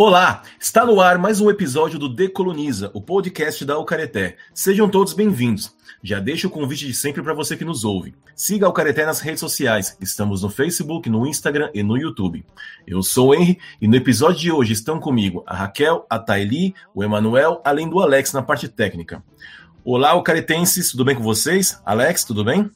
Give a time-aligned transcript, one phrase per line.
[0.00, 4.36] Olá, está no ar mais um episódio do Decoloniza, o podcast da Alcareté.
[4.54, 5.74] Sejam todos bem-vindos.
[6.00, 8.14] Já deixo o convite de sempre para você que nos ouve.
[8.32, 9.98] Siga a Alcareté nas redes sociais.
[10.00, 12.46] Estamos no Facebook, no Instagram e no YouTube.
[12.86, 16.76] Eu sou o Henry e no episódio de hoje estão comigo a Raquel, a Taili,
[16.94, 19.20] o Emanuel, além do Alex na parte técnica.
[19.84, 21.82] Olá, alcaretenses, tudo bem com vocês?
[21.84, 22.70] Alex, tudo bem?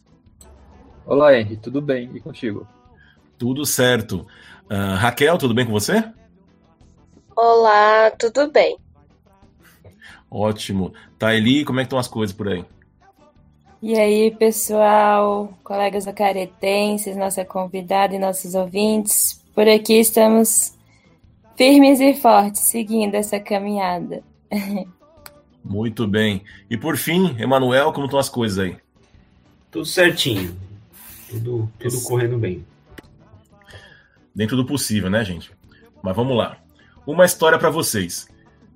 [1.06, 2.10] Olá, Henry, tudo bem?
[2.16, 2.66] E contigo?
[3.38, 4.26] Tudo certo.
[4.64, 6.04] Uh, Raquel, tudo bem com você?
[7.36, 8.76] Olá, tudo bem?
[10.30, 10.92] Ótimo.
[11.18, 12.64] Taili, como é que estão as coisas por aí?
[13.82, 20.76] E aí, pessoal, colegas acaretenses, nossa convidada e nossos ouvintes, por aqui estamos
[21.56, 24.22] firmes e fortes, seguindo essa caminhada.
[25.64, 26.44] Muito bem.
[26.68, 28.76] E por fim, Emanuel, como estão as coisas aí?
[29.70, 30.56] Tudo certinho.
[31.28, 32.64] Tudo, tudo correndo bem.
[34.34, 35.50] Dentro do possível, né, gente?
[36.02, 36.61] Mas vamos lá.
[37.04, 38.28] Uma história para vocês.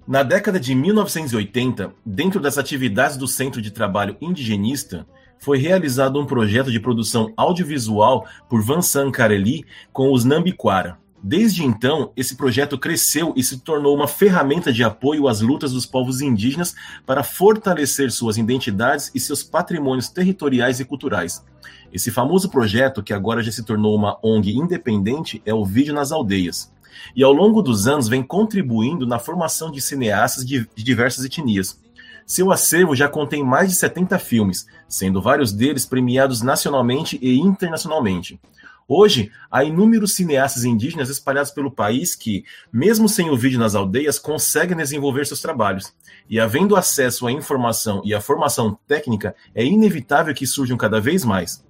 [0.04, 5.06] Na década de 1980, dentro das atividades do Centro de Trabalho Indigenista,
[5.38, 10.98] foi realizado um projeto de produção audiovisual por Vansan Kareli com os Nambiquara.
[11.22, 15.86] Desde então, esse projeto cresceu e se tornou uma ferramenta de apoio às lutas dos
[15.86, 16.74] povos indígenas
[17.06, 21.44] para fortalecer suas identidades e seus patrimônios territoriais e culturais.
[21.92, 26.10] Esse famoso projeto, que agora já se tornou uma ONG independente, é o Vídeo nas
[26.10, 26.74] Aldeias
[27.14, 31.78] e ao longo dos anos vem contribuindo na formação de cineastas de, diversas etnias.
[32.26, 38.40] Seu acervo já contém mais de 70 filmes, sendo vários deles premiados nacionalmente e internacionalmente.
[38.88, 44.16] Hoje, há inúmeros cineastas indígenas espalhados pelo país que, mesmo sem o vídeo nas aldeias,
[44.16, 45.92] conseguem desenvolver seus trabalhos.
[46.30, 51.24] E havendo acesso à informação e à formação técnica, é inevitável que surjam cada vez
[51.24, 51.65] mais.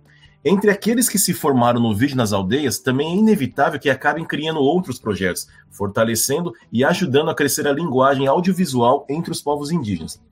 [0.49, 4.61] Entre aqueles que se formaram no vídeo nas aldeias, também é inevitável que acabem criando
[4.61, 10.23] outros projetos, fortalecendo e ajudando a crescer a linguagem audiovisual entre os povos indígenas.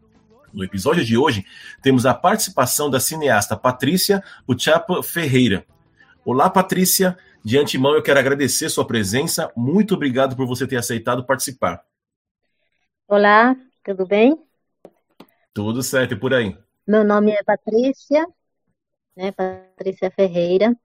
[0.52, 1.44] No episódio de hoje,
[1.82, 5.66] temos a participação da cineasta Patrícia Uchapa Ferreira.
[6.24, 7.18] Olá, Patrícia.
[7.44, 9.50] De antemão, eu quero agradecer sua presença.
[9.56, 11.82] Muito obrigado por você ter aceitado participar.
[13.08, 14.40] Olá, tudo bem?
[15.52, 16.56] Tudo certo, e por aí?
[16.86, 18.24] Meu nome é Patrícia,
[19.16, 20.76] né, Patrícia Ferreira,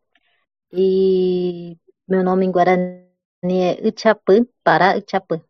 [0.71, 3.03] e meu nome em Guarani
[3.41, 5.41] é Uchapã, para Uchapã.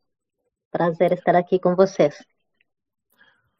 [0.71, 2.23] Prazer estar aqui com vocês.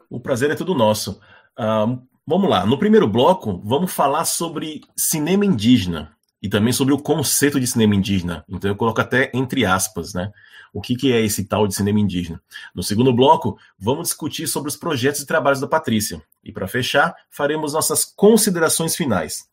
[0.10, 1.20] O prazer é tudo nosso.
[1.58, 7.00] Uh, vamos lá, no primeiro bloco, vamos falar sobre cinema indígena e também sobre o
[7.00, 8.46] conceito de cinema indígena.
[8.48, 10.32] Então eu coloco até entre aspas, né?
[10.72, 12.42] O que, que é esse tal de cinema indígena?
[12.74, 16.22] No segundo bloco, vamos discutir sobre os projetos e trabalhos da Patrícia.
[16.44, 19.50] E para fechar, faremos nossas considerações finais.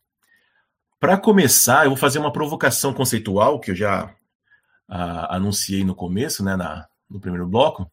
[0.99, 4.13] Para começar, eu vou fazer uma provocação conceitual que eu já
[4.87, 7.89] ah, anunciei no começo, né, na, no primeiro bloco,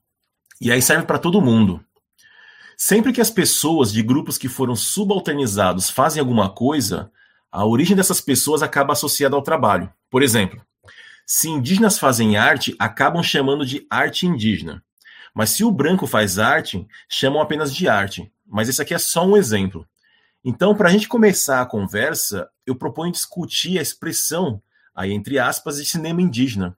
[0.60, 1.84] e aí serve para todo mundo.
[2.76, 7.10] Sempre que as pessoas de grupos que foram subalternizados fazem alguma coisa,
[7.50, 9.92] a origem dessas pessoas acaba associada ao trabalho.
[10.10, 10.60] Por exemplo,
[11.26, 14.82] se indígenas fazem arte, acabam chamando de arte indígena.
[15.32, 18.32] Mas se o branco faz arte, chamam apenas de arte.
[18.46, 19.86] Mas esse aqui é só um exemplo.
[20.44, 24.62] Então, para a gente começar a conversa, eu proponho discutir a expressão,
[24.94, 26.76] aí entre aspas, de cinema indígena.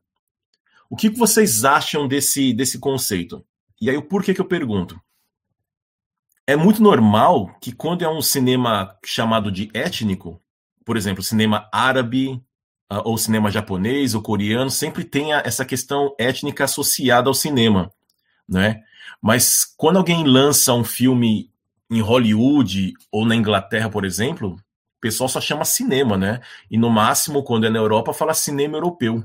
[0.89, 3.45] O que vocês acham desse, desse conceito?
[3.81, 5.01] E aí, o porquê que eu pergunto?
[6.47, 10.41] É muito normal que quando é um cinema chamado de étnico,
[10.85, 12.41] por exemplo, cinema árabe,
[12.93, 17.93] uh, ou cinema japonês ou coreano, sempre tenha essa questão étnica associada ao cinema,
[18.49, 18.83] né?
[19.21, 21.51] Mas quando alguém lança um filme
[21.91, 26.41] em Hollywood ou na Inglaterra, por exemplo, o pessoal só chama cinema, né?
[26.71, 29.25] E no máximo, quando é na Europa, fala cinema europeu.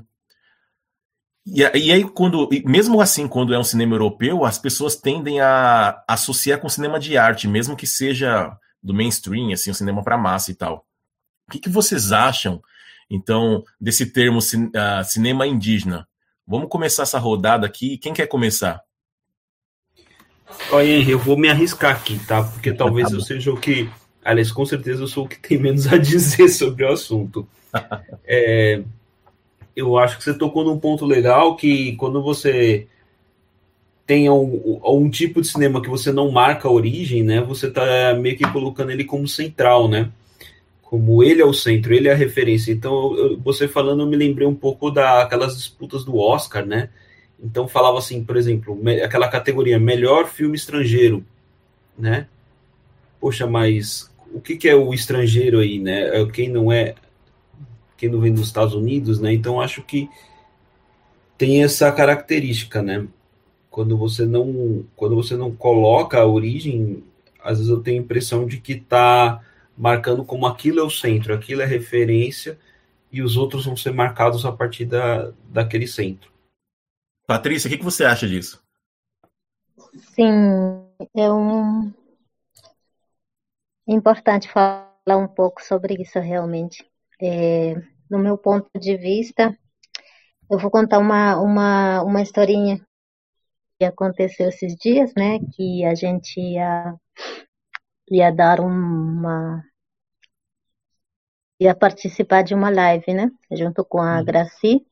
[1.44, 6.60] E, aí, quando, mesmo assim, quando é um cinema europeu, as pessoas tendem a associar
[6.60, 10.54] com cinema de arte, mesmo que seja do mainstream, assim, um cinema para massa e
[10.54, 10.86] tal.
[11.48, 12.62] O que, que vocês acham
[13.12, 16.08] então, desse termo uh, cinema indígena.
[16.46, 17.98] Vamos começar essa rodada aqui.
[17.98, 18.82] Quem quer começar?
[20.70, 22.42] Olha, Henry, eu vou me arriscar aqui, tá?
[22.42, 23.88] Porque talvez tá eu seja o que.
[24.24, 27.46] Aliás, com certeza eu sou o que tem menos a dizer sobre o assunto.
[28.24, 28.82] é,
[29.74, 32.86] eu acho que você tocou num ponto legal que quando você
[34.06, 37.40] tem um, um, tipo de cinema que você não marca a origem, né?
[37.40, 40.10] Você tá meio que colocando ele como central, né?
[40.92, 42.70] como ele é o centro, ele é a referência.
[42.70, 46.90] Então, eu, você falando, eu me lembrei um pouco daquelas disputas do Oscar, né?
[47.42, 51.24] Então, falava assim, por exemplo, aquela categoria melhor filme estrangeiro,
[51.98, 52.28] né?
[53.20, 56.20] Poxa, mas o que, que é o estrangeiro aí, né?
[56.20, 56.94] É quem não é,
[57.96, 59.32] quem não vem dos Estados Unidos, né?
[59.32, 60.08] Então, acho que
[61.36, 63.06] tem essa característica, né?
[63.68, 67.02] Quando você não, quando você não coloca a origem,
[67.42, 69.40] às vezes eu tenho a impressão de que está
[69.76, 72.58] marcando como aquilo é o centro, aquilo é referência
[73.10, 76.31] e os outros vão ser marcados a partir da, daquele centro.
[77.32, 78.62] Patrícia, o que, que você acha disso?
[80.14, 80.86] Sim,
[81.16, 81.90] é um
[83.88, 86.86] é importante falar um pouco sobre isso realmente.
[87.18, 87.74] É,
[88.10, 89.56] no meu ponto de vista,
[90.50, 92.78] eu vou contar uma, uma, uma historinha
[93.78, 95.38] que aconteceu esses dias, né?
[95.56, 96.94] Que a gente ia,
[98.10, 99.64] ia dar uma.
[101.58, 103.30] ia participar de uma live, né?
[103.50, 104.24] Junto com a uhum.
[104.26, 104.86] Graci,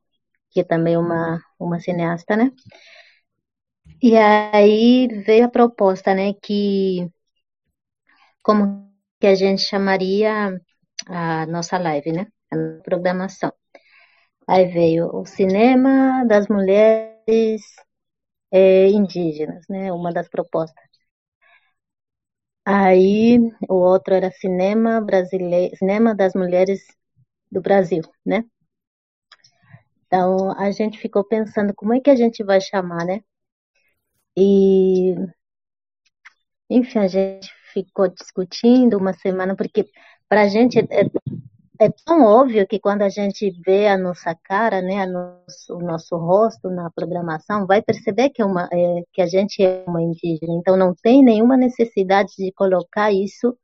[0.50, 2.50] que é também uma, uma cineasta, né?
[4.02, 6.34] E aí veio a proposta, né?
[6.42, 7.08] Que
[8.42, 8.64] como
[9.20, 10.60] que a gente chamaria
[11.08, 12.26] a nossa live, né?
[12.52, 13.52] A programação.
[14.48, 17.62] Aí veio o cinema das mulheres
[18.52, 19.92] é, indígenas, né?
[19.92, 20.84] Uma das propostas.
[22.64, 23.38] Aí
[23.68, 26.80] o outro era cinema brasileiro, cinema das mulheres
[27.52, 28.44] do Brasil, né?
[30.10, 33.22] Então a gente ficou pensando como é que a gente vai chamar, né?
[34.36, 35.14] E
[36.68, 39.86] enfim, a gente ficou discutindo uma semana, porque
[40.28, 40.84] para a gente é,
[41.80, 46.16] é tão óbvio que quando a gente vê a nossa cara, né, nosso, o nosso
[46.16, 50.54] rosto na programação, vai perceber que, é uma, é, que a gente é uma indígena.
[50.54, 53.56] Então, não tem nenhuma necessidade de colocar isso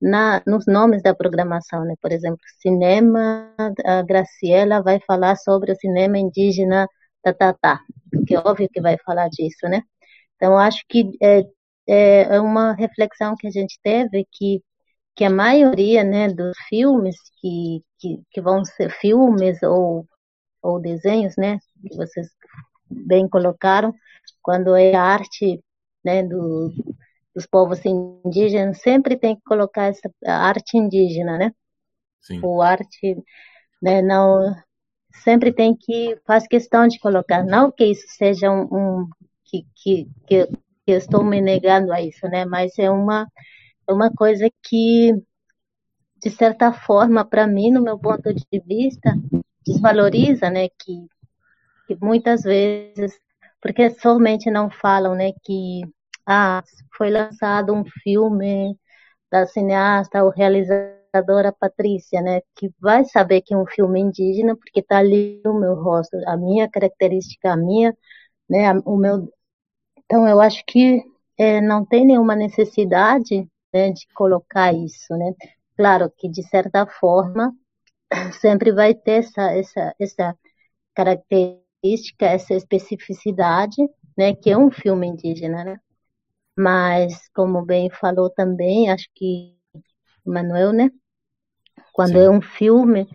[0.00, 1.94] na, nos nomes da programação, né?
[2.00, 3.52] Por exemplo, cinema,
[3.84, 6.86] a Graciela vai falar sobre o cinema indígena,
[7.22, 7.80] tá, tá, tá.
[8.26, 9.82] Que é óbvio que vai falar disso, né?
[10.36, 11.40] Então, acho que é,
[11.88, 14.62] é, é uma reflexão que a gente teve que
[15.18, 20.06] que a maioria né, dos filmes que, que, que vão ser filmes ou,
[20.62, 21.58] ou desenhos, né,
[21.88, 22.28] que vocês
[22.88, 23.92] bem colocaram,
[24.40, 25.60] quando é arte
[26.04, 26.72] né, do,
[27.34, 31.52] dos povos indígenas, sempre tem que colocar essa arte indígena, né?
[32.20, 32.40] Sim.
[32.42, 33.16] O arte,
[33.80, 34.54] né, não
[35.22, 39.08] sempre tem que faz questão de colocar, não que isso seja um, um
[39.44, 42.44] que, que, que, que eu estou me negando a isso, né?
[42.44, 43.26] Mas é uma
[43.88, 45.14] é uma coisa que,
[46.22, 49.14] de certa forma, para mim, no meu ponto de vista,
[49.66, 51.06] desvaloriza, né, que,
[51.86, 53.18] que muitas vezes,
[53.62, 55.80] porque somente não falam, né, que
[56.28, 56.62] ah,
[56.96, 58.78] foi lançado um filme
[59.30, 64.80] da cineasta ou realizadora Patrícia, né, que vai saber que é um filme indígena porque
[64.80, 67.96] está ali o meu rosto, a minha característica, a minha,
[68.48, 69.32] né, o meu.
[70.04, 71.02] Então eu acho que
[71.38, 75.34] é, não tem nenhuma necessidade né, de colocar isso, né?
[75.76, 77.54] Claro que de certa forma
[78.40, 80.38] sempre vai ter essa essa essa
[80.94, 83.76] característica, essa especificidade,
[84.16, 85.80] né, que é um filme indígena, né?
[86.58, 89.56] Mas como bem falou também, acho que
[90.26, 90.90] Manuel, né?
[91.92, 92.24] Quando Sim.
[92.24, 93.08] é um filme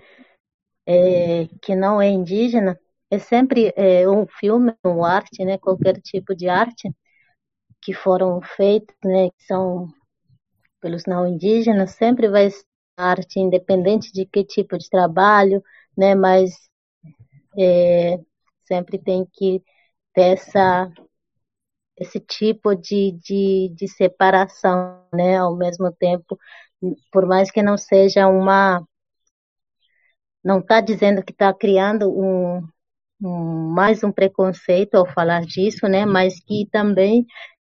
[0.86, 2.80] é, que não é indígena,
[3.12, 5.58] é sempre é, um filme, uma arte, né?
[5.58, 6.90] Qualquer tipo de arte
[7.82, 9.30] que foram feitos, né?
[9.32, 9.88] Que são
[10.80, 12.64] pelos não indígenas, sempre vai ser
[12.98, 15.62] arte, independente de que tipo de trabalho,
[15.98, 16.16] né?
[16.16, 16.52] Mas
[17.58, 18.20] é,
[18.66, 19.62] sempre tem que
[20.14, 20.90] ter essa,
[22.04, 25.38] esse tipo de, de, de separação, né?
[25.38, 26.38] Ao mesmo tempo,
[27.12, 28.86] por mais que não seja uma.
[30.44, 32.68] Não está dizendo que está criando um,
[33.22, 36.06] um, mais um preconceito ao falar disso, né?
[36.06, 37.26] Mas que também,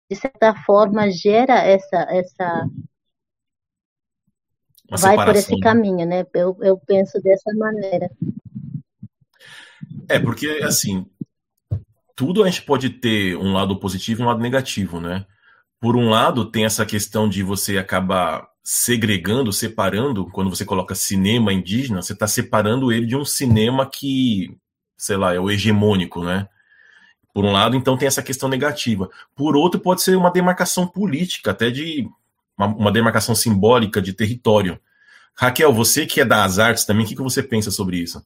[0.09, 2.67] de certa forma, gera essa, essa
[4.89, 6.25] uma vai por esse caminho, né?
[6.33, 8.09] Eu, eu penso dessa maneira.
[10.07, 11.05] É, porque, assim,
[12.15, 15.25] tudo a gente pode ter um lado positivo e um lado negativo, né?
[15.79, 21.53] Por um lado, tem essa questão de você acabar segregando, separando, quando você coloca cinema
[21.53, 24.57] indígena, você está separando ele de um cinema que,
[24.97, 26.47] sei lá, é o hegemônico, né?
[27.33, 29.09] Por um lado, então tem essa questão negativa.
[29.35, 32.09] Por outro, pode ser uma demarcação política, até de
[32.57, 34.79] uma, uma demarcação simbólica de território.
[35.35, 38.25] Raquel, você que é das artes também, o que, que você pensa sobre isso?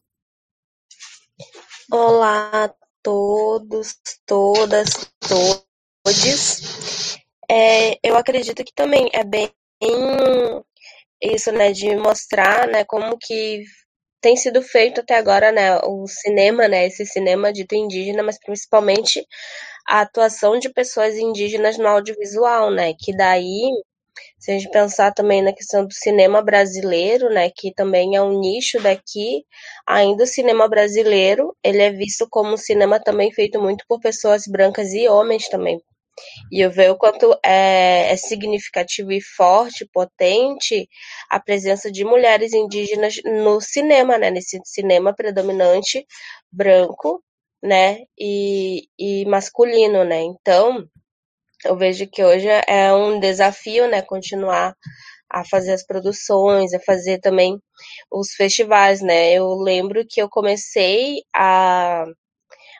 [1.91, 2.71] Olá
[3.03, 7.17] todos, todas, todos.
[7.49, 9.51] É, eu acredito que também é bem
[11.21, 13.63] isso, né, de mostrar, né, como que
[14.21, 19.25] tem sido feito até agora, né, o cinema, né, esse cinema dito indígena, mas principalmente
[19.87, 23.71] a atuação de pessoas indígenas no audiovisual, né, que daí
[24.39, 28.39] Se a gente pensar também na questão do cinema brasileiro, né, que também é um
[28.39, 29.43] nicho daqui,
[29.85, 34.43] ainda o cinema brasileiro, ele é visto como um cinema também feito muito por pessoas
[34.47, 35.81] brancas e homens também.
[36.51, 40.87] E eu vejo o quanto é, é significativo e forte, potente
[41.29, 46.05] a presença de mulheres indígenas no cinema, né, nesse cinema predominante
[46.51, 47.23] branco,
[47.61, 50.21] né, e, e masculino, né.
[50.21, 50.85] Então,
[51.65, 54.75] eu vejo que hoje é um desafio, né, continuar
[55.31, 57.57] a fazer as produções, a fazer também
[58.11, 59.31] os festivais, né?
[59.33, 62.05] Eu lembro que eu comecei a,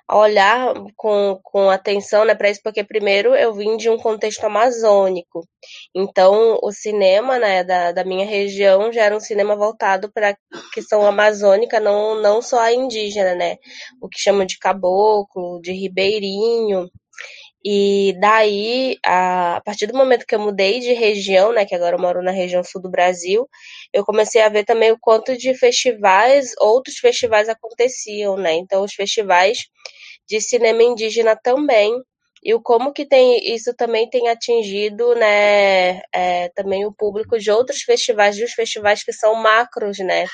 [0.07, 4.43] a olhar com, com atenção, né, para isso, porque primeiro eu vim de um contexto
[4.45, 5.48] amazônico.
[5.95, 10.36] Então, o cinema, né, da, da minha região já era um cinema voltado para a
[10.74, 13.57] questão amazônica, não, não só a indígena, né?
[14.01, 16.89] O que chamam de caboclo, de ribeirinho.
[17.66, 22.01] E daí, a, partir do momento que eu mudei de região, né, que agora eu
[22.01, 23.48] moro na região sul do Brasil,
[23.94, 28.54] eu comecei a ver também o quanto de festivais, outros festivais aconteciam, né?
[28.54, 29.60] Então, os festivais
[30.30, 31.94] de cinema indígena também,
[32.44, 37.51] e o como que tem isso também tem atingido, né, é, também o público de
[37.51, 40.25] outros festivais, de os festivais que são macros, né?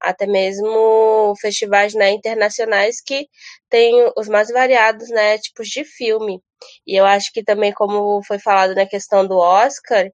[0.00, 3.26] Até mesmo festivais né, internacionais que
[3.68, 6.40] têm os mais variados né, tipos de filme.
[6.86, 10.10] E eu acho que também, como foi falado na questão do Oscar,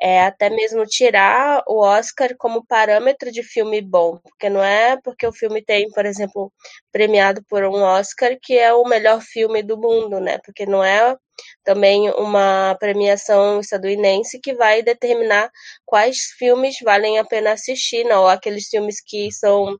[0.00, 5.26] é até mesmo tirar o Oscar como parâmetro de filme bom, porque não é porque
[5.26, 6.52] o filme tem, por exemplo,
[6.92, 10.38] premiado por um Oscar que é o melhor filme do mundo, né?
[10.44, 11.16] Porque não é
[11.64, 15.50] também uma premiação estadunidense que vai determinar
[15.86, 19.76] quais filmes valem a pena assistir, não, ou aqueles filmes que são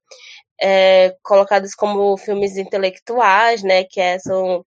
[0.60, 3.84] é, colocados como filmes intelectuais, né?
[3.84, 4.64] Que é, são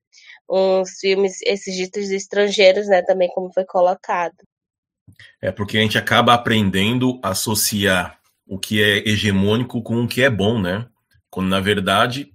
[0.49, 3.03] uns filmes, esses ditos estrangeiros, né?
[3.03, 4.37] Também como foi colocado.
[5.41, 10.23] É porque a gente acaba aprendendo a associar o que é hegemônico com o que
[10.23, 10.87] é bom, né?
[11.31, 12.33] Quando na verdade,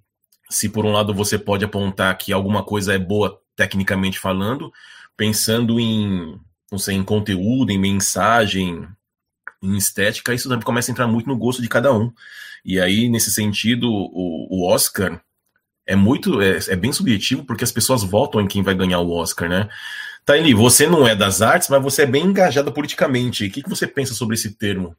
[0.50, 4.72] se por um lado você pode apontar que alguma coisa é boa tecnicamente falando,
[5.16, 6.40] pensando em,
[6.72, 8.88] não sei, em conteúdo, em mensagem,
[9.62, 12.12] em estética, isso também começa a entrar muito no gosto de cada um.
[12.64, 15.22] E aí, nesse sentido, o, o Oscar
[15.86, 19.12] é muito, é, é bem subjetivo, porque as pessoas votam em quem vai ganhar o
[19.12, 19.70] Oscar, né?
[20.26, 23.46] Taili, você não é das artes, mas você é bem engajada politicamente.
[23.46, 24.96] O que, que você pensa sobre esse termo?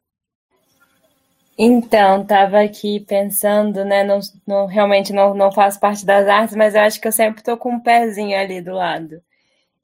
[1.56, 4.02] Então, estava aqui pensando, né?
[4.02, 7.40] Não, não, realmente não, não faço parte das artes, mas eu acho que eu sempre
[7.40, 9.22] estou com um pezinho ali do lado.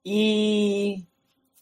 [0.04, 1.04] E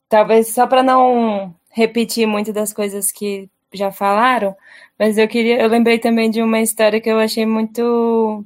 [0.09, 4.57] talvez só para não repetir muito das coisas que já falaram,
[4.99, 8.45] mas eu queria, eu lembrei também de uma história que eu achei muito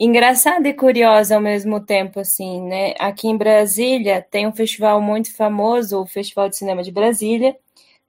[0.00, 2.94] engraçada e curiosa ao mesmo tempo, assim, né?
[2.98, 7.54] Aqui em Brasília tem um festival muito famoso, o Festival de Cinema de Brasília,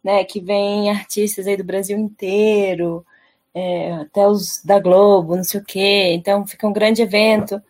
[0.04, 0.24] né?
[0.24, 3.06] Que vem artistas aí do Brasil inteiro,
[3.54, 6.14] é, até os da Globo, não sei o quê.
[6.14, 7.62] Então fica um grande evento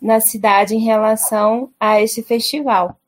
[0.00, 2.98] na cidade em relação a esse festival.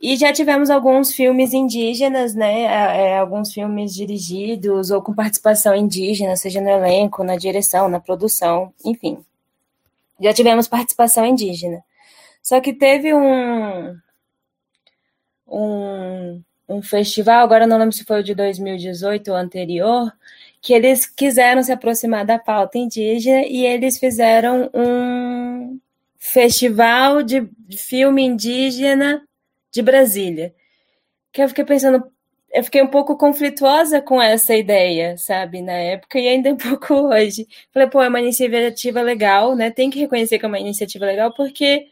[0.00, 2.62] E já tivemos alguns filmes indígenas, né?
[2.62, 8.00] É, é alguns filmes dirigidos ou com participação indígena, seja no elenco, na direção, na
[8.00, 9.18] produção, enfim
[10.20, 11.82] já tivemos participação indígena.
[12.42, 13.96] Só que teve um,
[15.46, 20.12] um, um festival, agora não lembro se foi o de 2018 ou anterior,
[20.60, 25.80] que eles quiseram se aproximar da pauta indígena e eles fizeram um
[26.18, 29.26] festival de filme indígena
[29.70, 30.54] de Brasília.
[31.32, 32.04] Que eu fiquei pensando,
[32.52, 36.94] eu fiquei um pouco conflituosa com essa ideia, sabe, na época e ainda um pouco
[36.94, 37.46] hoje.
[37.72, 39.70] Falei, pô, é uma iniciativa legal, né?
[39.70, 41.86] Tem que reconhecer que é uma iniciativa legal, porque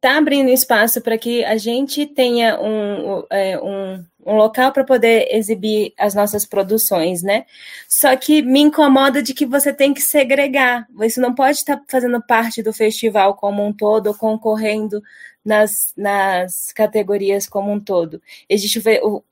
[0.00, 5.28] tá abrindo espaço para que a gente tenha um, é, um, um local para poder
[5.34, 7.46] exibir as nossas produções, né?
[7.88, 10.86] Só que me incomoda de que você tem que segregar.
[11.02, 15.02] Isso não pode estar tá fazendo parte do festival como um todo, ou concorrendo
[15.44, 18.20] nas, nas categorias como um todo.
[18.48, 19.22] Existe o,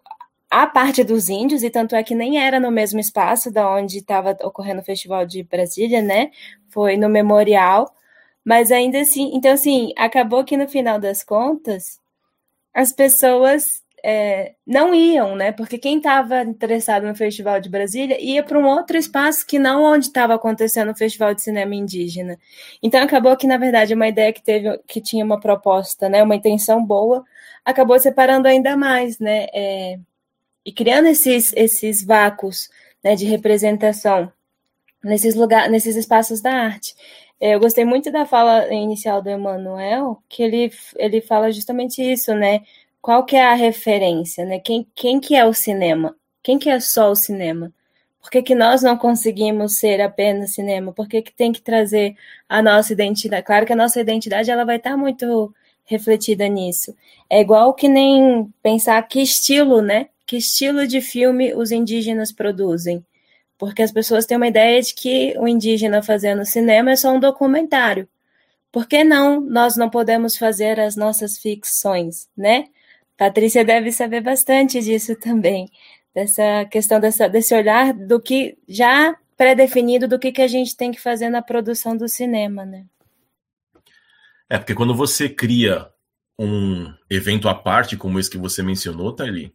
[0.53, 3.99] a parte dos índios, e tanto é que nem era no mesmo espaço da onde
[3.99, 6.31] estava ocorrendo o Festival de Brasília, né?
[6.69, 7.91] Foi no Memorial,
[8.45, 11.99] mas ainda assim, então assim, acabou que no final das contas,
[12.75, 15.53] as pessoas é, não iam, né?
[15.53, 19.83] Porque quem estava interessado no Festival de Brasília ia para um outro espaço que não
[19.83, 22.39] onde estava acontecendo o Festival de Cinema Indígena.
[22.83, 26.23] Então acabou que, na verdade, uma ideia que teve, que tinha uma proposta, né?
[26.23, 27.25] Uma intenção boa,
[27.65, 29.47] acabou separando ainda mais, né?
[29.55, 29.99] É,
[30.65, 32.69] e criando esses, esses vácuos
[33.03, 34.33] né, de representação
[35.03, 36.95] nesses lugares, nesses espaços da arte.
[37.41, 42.35] É, eu gostei muito da fala inicial do Emmanuel, que ele, ele fala justamente isso,
[42.35, 42.63] né?
[43.03, 44.61] qual que é a referência, né?
[44.61, 46.17] Quem, quem que é o cinema?
[46.43, 47.73] Quem que é só o cinema?
[48.21, 50.93] Por que, que nós não conseguimos ser apenas cinema?
[50.93, 52.17] Por que, que tem que trazer
[52.49, 53.45] a nossa identidade?
[53.45, 55.53] Claro que a nossa identidade ela vai estar muito
[55.85, 56.97] refletida nisso.
[57.29, 60.09] É igual que nem pensar que estilo, né?
[60.33, 63.05] Que estilo de filme os indígenas produzem.
[63.59, 67.21] Porque as pessoas têm uma ideia de que o indígena fazendo cinema é só um
[67.21, 68.09] documentário.
[68.73, 72.69] Por que não nós não podemos fazer as nossas ficções, né?
[73.15, 75.69] Patrícia deve saber bastante disso também
[76.15, 80.91] dessa questão dessa, desse olhar do que já pré-definido do que, que a gente tem
[80.91, 82.87] que fazer na produção do cinema, né?
[84.49, 85.91] É, porque quando você cria
[86.39, 89.55] um evento à parte, como esse que você mencionou, Thaili,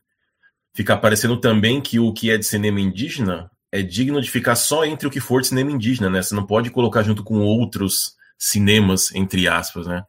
[0.77, 4.86] fica parecendo também que o que é de cinema indígena é digno de ficar só
[4.86, 6.22] entre o que for de cinema indígena, né?
[6.22, 10.05] Você não pode colocar junto com outros cinemas, entre aspas, né?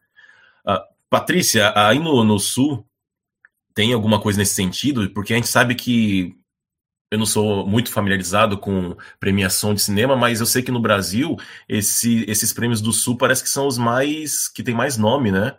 [0.67, 2.87] Uh, Patrícia, aí no, no Sul,
[3.73, 5.09] tem alguma coisa nesse sentido?
[5.15, 6.37] Porque a gente sabe que
[7.11, 11.35] eu não sou muito familiarizado com premiação de cinema, mas eu sei que no Brasil
[11.67, 15.57] esse, esses prêmios do Sul parece que são os mais que tem mais nome, né?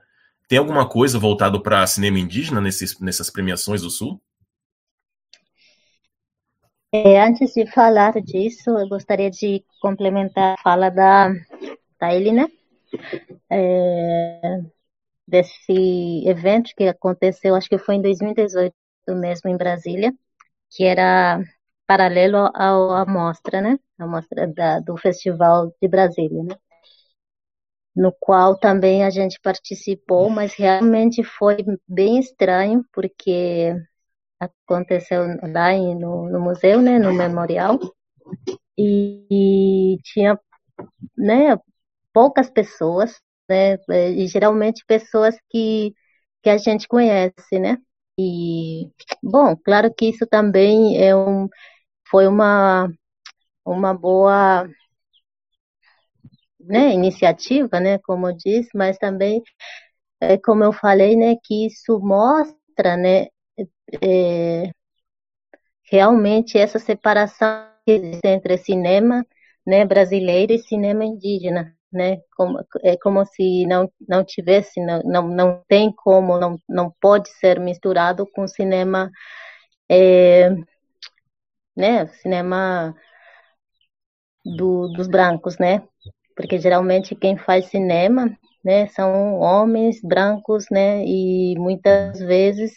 [0.48, 4.22] Tem alguma coisa voltado para cinema indígena nesses, nessas premiações do Sul?
[6.92, 11.30] É, antes de falar disso, eu gostaria de complementar a fala da
[12.00, 12.48] Taili, né?
[13.52, 14.62] É,
[15.28, 18.76] desse evento que aconteceu, acho que foi em 2018
[19.10, 20.14] mesmo em Brasília,
[20.72, 21.42] que era
[21.88, 23.80] paralelo à mostra, né?
[24.00, 26.56] A mostra da, do Festival de Brasília, né?
[27.96, 33.76] No qual também a gente participou, mas realmente foi bem estranho, porque
[34.40, 37.00] aconteceu lá no, no museu, né?
[37.00, 37.80] No memorial,
[38.78, 39.26] e,
[39.96, 40.40] e tinha,
[41.18, 41.58] né?
[42.14, 43.20] Poucas pessoas,
[43.50, 43.78] né?
[44.16, 45.94] E geralmente pessoas que,
[46.44, 47.78] que a gente conhece, né?
[48.20, 48.90] E,
[49.24, 51.48] bom, claro que isso também é um,
[52.10, 52.90] foi uma,
[53.66, 54.68] uma boa
[56.60, 59.42] né, iniciativa, né, como eu disse, mas também,
[60.22, 63.28] é, como eu falei, né, que isso mostra, né,
[64.02, 64.72] é,
[65.92, 69.26] realmente essa separação que existe entre cinema,
[69.66, 72.22] né, brasileiro e cinema indígena, né?
[72.36, 77.30] Como, é como se não, não tivesse, não, não, não tem como, não, não pode
[77.40, 79.12] ser misturado com cinema,
[79.90, 80.50] é,
[81.76, 82.08] né?
[82.22, 82.96] Cinema
[84.46, 85.84] do, dos brancos, né?
[86.36, 88.30] Porque geralmente quem faz cinema,
[88.64, 91.04] né, são homens brancos, né?
[91.06, 92.74] E muitas vezes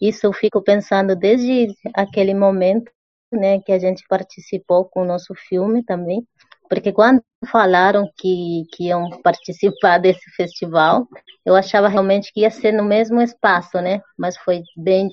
[0.00, 2.90] isso eu fico pensando desde aquele momento,
[3.32, 6.26] né, que a gente participou com o nosso filme também,
[6.68, 11.06] porque quando falaram que, que iam participar desse festival,
[11.44, 14.00] eu achava realmente que ia ser no mesmo espaço, né?
[14.18, 15.08] Mas foi bem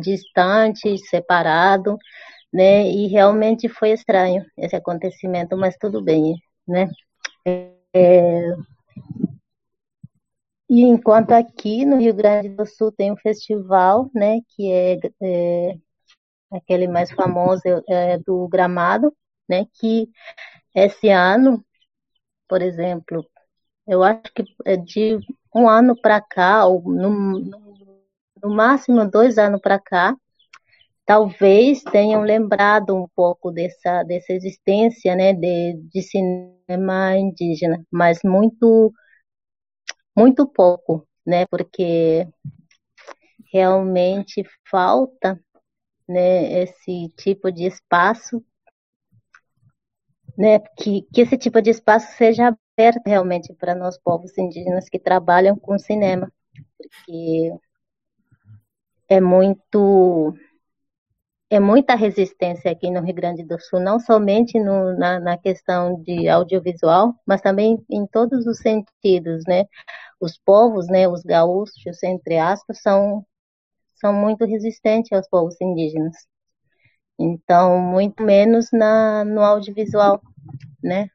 [0.00, 1.96] distante, separado,
[2.52, 2.88] né?
[2.90, 6.34] E realmente foi estranho esse acontecimento, mas tudo bem,
[6.66, 6.88] né?
[7.94, 8.52] É...
[10.68, 14.40] E enquanto aqui no Rio Grande do Sul tem um festival, né?
[14.50, 15.78] Que é, é
[16.52, 19.12] aquele mais famoso é, do Gramado,
[19.48, 19.66] né?
[19.80, 20.08] Que
[20.74, 21.64] esse ano,
[22.48, 23.24] por exemplo,
[23.86, 25.18] eu acho que é de
[25.54, 27.40] um ano para cá, ou no,
[28.42, 30.14] no máximo dois anos para cá,
[31.08, 38.92] talvez tenham lembrado um pouco dessa, dessa existência né, de, de cinema indígena, mas muito,
[40.18, 42.26] muito pouco, né, porque
[43.52, 45.40] realmente falta
[46.08, 48.42] né, esse tipo de espaço
[50.36, 54.98] né, que, que esse tipo de espaço seja aberto realmente para nós povos indígenas que
[54.98, 56.32] trabalham com cinema,
[56.76, 57.52] porque
[59.08, 60.34] é muito
[61.50, 66.00] é muita resistência aqui no Rio Grande do Sul, não somente no, na, na, questão
[66.02, 69.64] de audiovisual, mas também em todos os sentidos, né?
[70.20, 73.24] Os povos, né, os gaúchos, entre aspas, são,
[73.94, 76.16] são muito resistentes aos povos indígenas.
[77.18, 80.20] Então, muito menos na, no audiovisual,
[80.82, 81.08] né?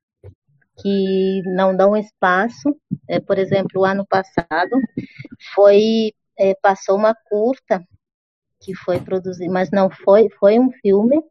[0.82, 2.76] Que não dão espaço.
[3.08, 4.72] É, por exemplo, o ano passado
[5.54, 7.86] foi é, passou uma curta
[8.64, 11.22] que foi produzida, mas não foi, foi um filme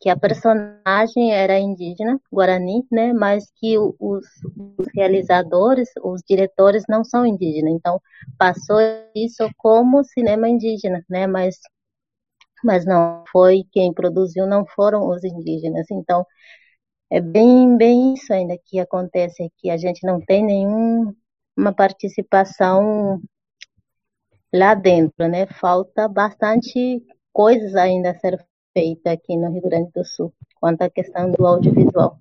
[0.00, 7.02] que a personagem era indígena, guarani, né, mas que os, os, realizadores, os diretores não
[7.02, 7.72] são indígenas.
[7.72, 8.00] Então,
[8.38, 8.78] passou
[9.14, 11.56] isso como cinema indígena, né, mas
[12.64, 15.86] mas não foi quem produziu, não foram os indígenas.
[15.90, 16.26] Então,
[17.10, 19.70] é bem, bem isso ainda que acontece aqui.
[19.70, 23.20] A gente não tem nenhuma participação
[24.52, 25.46] lá dentro, né?
[25.46, 28.38] Falta bastante coisas ainda a ser
[28.72, 32.18] feita aqui no Rio Grande do Sul quanto à questão do audiovisual.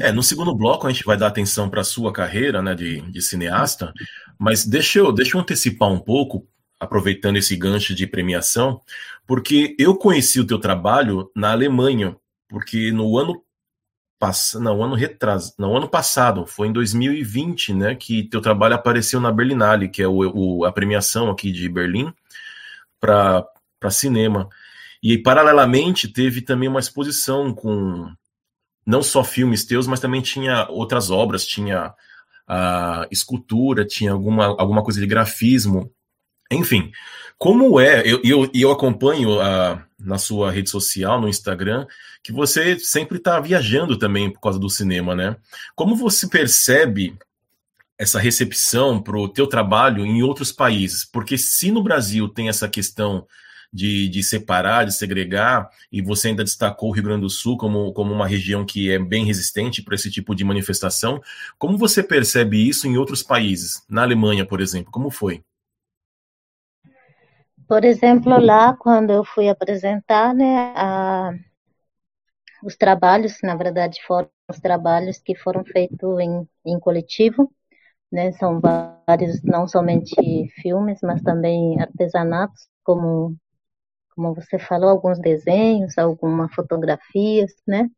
[0.00, 3.00] É, no segundo bloco a gente vai dar atenção para a sua carreira né, de,
[3.10, 3.92] de cineasta,
[4.38, 6.46] mas deixa eu, deixa eu antecipar um pouco,
[6.78, 8.80] aproveitando esse gancho de premiação,
[9.26, 12.16] porque eu conheci o teu trabalho na Alemanha,
[12.48, 13.42] porque no ano
[14.60, 19.30] não, ano retras, não, ano passado, foi em 2020, né, que teu trabalho apareceu na
[19.30, 22.12] Berlinale, que é o, o a premiação aqui de Berlim
[23.00, 23.46] para
[23.90, 24.48] cinema.
[25.02, 28.10] E paralelamente teve também uma exposição com
[28.84, 31.94] não só filmes teus, mas também tinha outras obras, tinha
[32.46, 35.92] a escultura, tinha alguma, alguma coisa de grafismo.
[36.50, 36.90] Enfim,
[37.36, 41.86] como é, eu, eu, eu acompanho a, na sua rede social, no Instagram,
[42.28, 45.34] que você sempre está viajando também por causa do cinema, né?
[45.74, 47.16] Como você percebe
[47.96, 51.06] essa recepção para o teu trabalho em outros países?
[51.06, 53.26] Porque se no Brasil tem essa questão
[53.72, 57.94] de, de separar, de segregar, e você ainda destacou o Rio Grande do Sul como,
[57.94, 61.22] como uma região que é bem resistente para esse tipo de manifestação.
[61.56, 63.82] Como você percebe isso em outros países?
[63.88, 65.42] Na Alemanha, por exemplo, como foi?
[67.66, 71.32] Por exemplo, lá quando eu fui apresentar, né, a,
[72.62, 77.52] os trabalhos, na verdade, foram os trabalhos que foram feitos em, em coletivo,
[78.10, 80.14] né, são vários, não somente
[80.62, 83.36] filmes, mas também artesanatos, como
[84.14, 87.88] como você falou, alguns desenhos, algumas fotografias, né?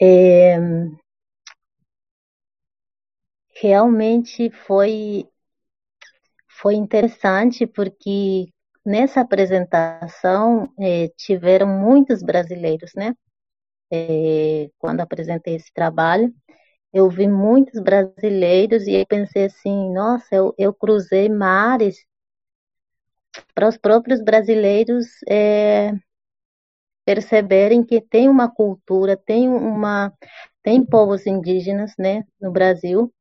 [0.00, 0.58] É,
[3.60, 5.28] realmente foi
[6.60, 8.46] foi interessante porque
[8.84, 13.14] nessa apresentação é, tiveram muitos brasileiros, né?
[13.90, 16.32] É, quando apresentei esse trabalho,
[16.92, 21.96] eu vi muitos brasileiros e eu pensei assim, nossa, eu, eu cruzei mares
[23.54, 25.92] para os próprios brasileiros é,
[27.04, 30.12] perceberem que tem uma cultura, tem uma
[30.62, 33.12] tem povos indígenas, né, no Brasil.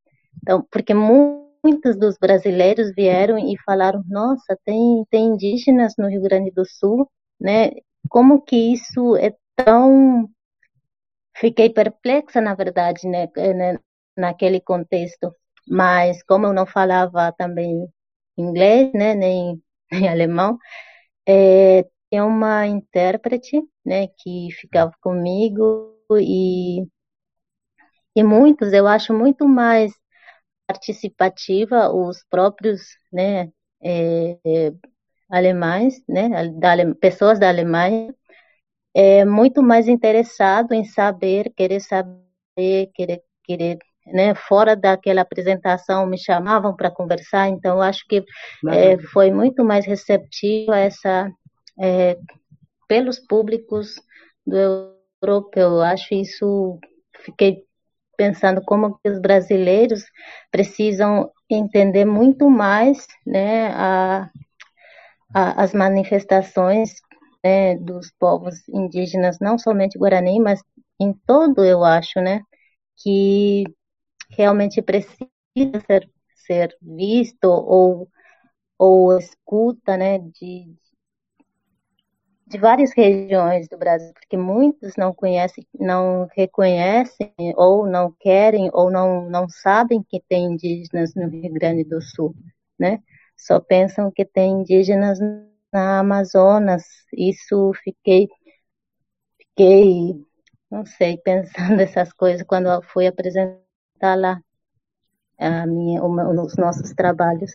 [0.41, 6.51] Então, porque muitos dos brasileiros vieram e falaram: "Nossa, tem tem indígenas no Rio Grande
[6.51, 7.71] do Sul", né?
[8.09, 10.29] Como que isso é tão
[11.37, 13.79] Fiquei perplexa, na verdade, né, né
[14.17, 15.33] naquele contexto.
[15.67, 17.87] Mas como eu não falava também
[18.37, 20.57] inglês, né, nem em alemão,
[21.27, 26.85] é, tem uma intérprete, né, que ficava comigo e,
[28.15, 29.93] e muitos, eu acho muito mais
[30.67, 33.51] participativa os próprios, né,
[33.83, 34.73] é, é,
[35.29, 38.13] alemães, né, da, pessoas da Alemanha,
[38.95, 43.77] é muito mais interessado em saber, querer saber, querer, querer
[44.07, 48.23] né, fora daquela apresentação me chamavam para conversar, então acho que
[48.69, 51.29] é, foi muito mais receptivo a essa
[51.77, 52.17] é,
[52.87, 53.95] pelos públicos
[54.47, 55.81] do europeu.
[55.81, 56.79] Acho isso
[57.25, 57.63] fiquei
[58.15, 60.05] pensando como que os brasileiros
[60.49, 64.29] precisam entender muito mais, né, a,
[65.33, 66.93] a, as manifestações
[67.45, 70.61] né, dos povos indígenas, não somente Guarani, mas
[70.99, 72.41] em todo, eu acho, né,
[72.97, 73.65] que
[74.31, 75.19] realmente precisa
[75.87, 76.09] ser,
[76.47, 78.09] ser visto ou,
[78.79, 80.75] ou escuta né, de,
[82.47, 88.89] de várias regiões do Brasil, porque muitos não conhecem, não reconhecem ou não querem ou
[88.89, 92.35] não, não sabem que tem indígenas no Rio Grande do Sul,
[92.79, 93.03] né?
[93.37, 95.19] Só pensam que tem indígenas
[95.75, 96.83] na Amazonas.
[97.11, 98.27] Isso fiquei
[99.37, 100.25] fiquei
[100.71, 104.41] não sei pensando essas coisas quando fui apresentar lá
[105.37, 107.51] a minha, os nossos trabalhos.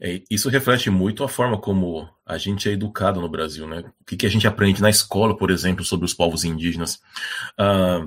[0.00, 3.82] É, isso reflete muito a forma como a gente é educado no Brasil, né?
[4.00, 7.00] O que, que a gente aprende na escola, por exemplo, sobre os povos indígenas.
[7.58, 8.06] Ah,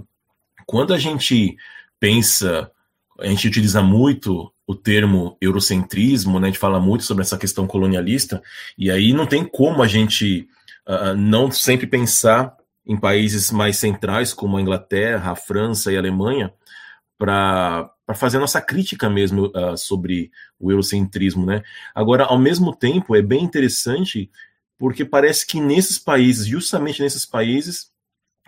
[0.65, 1.57] quando a gente
[1.99, 2.71] pensa,
[3.21, 6.47] a gente utiliza muito o termo eurocentrismo, né?
[6.47, 8.41] A gente fala muito sobre essa questão colonialista,
[8.77, 10.47] e aí não tem como a gente
[10.87, 12.55] uh, não sempre pensar
[12.85, 16.51] em países mais centrais, como a Inglaterra, a França e a Alemanha,
[17.17, 21.63] para fazer a nossa crítica mesmo uh, sobre o eurocentrismo, né?
[21.93, 24.29] Agora, ao mesmo tempo, é bem interessante
[24.77, 27.91] porque parece que nesses países, justamente nesses países,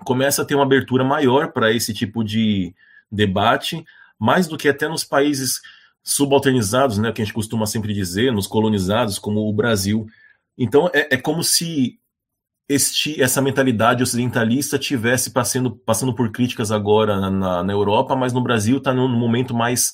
[0.04, 2.74] começa a ter uma abertura maior para esse tipo de
[3.12, 3.86] debate,
[4.20, 5.60] mais do que até nos países
[6.04, 10.06] subalternizados, né, que a gente costuma sempre dizer, nos colonizados, como o Brasil.
[10.58, 12.00] Então, é, é como se
[12.68, 18.34] este, essa mentalidade ocidentalista tivesse passando, passando por críticas agora na, na, na Europa, mas
[18.34, 19.94] no Brasil está num momento mais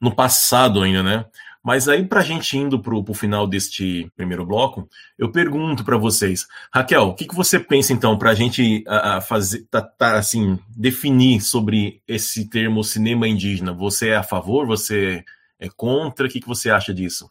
[0.00, 1.24] no passado ainda, né?
[1.66, 5.96] Mas aí, para a gente indo para o final deste primeiro bloco, eu pergunto para
[5.96, 10.16] vocês, Raquel, o que, que você pensa então para a gente a, fazer, tá, tá,
[10.16, 13.72] assim, definir sobre esse termo cinema indígena?
[13.72, 14.64] Você é a favor?
[14.64, 15.24] Você
[15.58, 16.28] é contra?
[16.28, 17.28] O que, que você acha disso?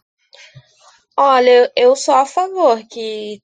[1.16, 3.40] Olha, eu sou a favor que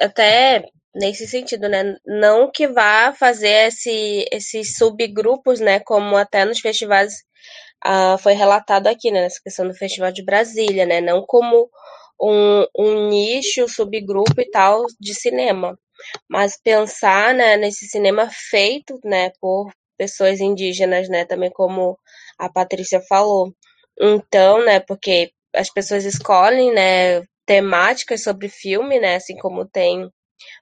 [0.00, 1.96] até nesse sentido, né?
[2.06, 5.80] Não que vá fazer esse, esses subgrupos, né?
[5.80, 7.24] Como até nos festivais
[7.86, 9.22] uh, foi relatado aqui, né?
[9.22, 11.00] Nessa questão do Festival de Brasília, né?
[11.00, 11.68] Não como
[12.20, 15.78] um, um nicho, subgrupo e tal de cinema,
[16.28, 17.56] mas pensar, né?
[17.56, 19.30] Nesse cinema feito, né?
[19.40, 21.24] Por pessoas indígenas, né?
[21.24, 21.98] Também como
[22.38, 23.52] a Patrícia falou.
[24.00, 24.80] Então, né?
[24.80, 27.22] Porque as pessoas escolhem, né?
[27.46, 29.16] Temáticas sobre filme, né?
[29.16, 30.08] Assim como tem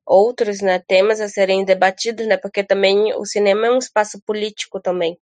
[0.06, 4.80] outros né, temas a serem debatidos, né, porque também o cinema é um espaço político
[4.80, 5.18] também.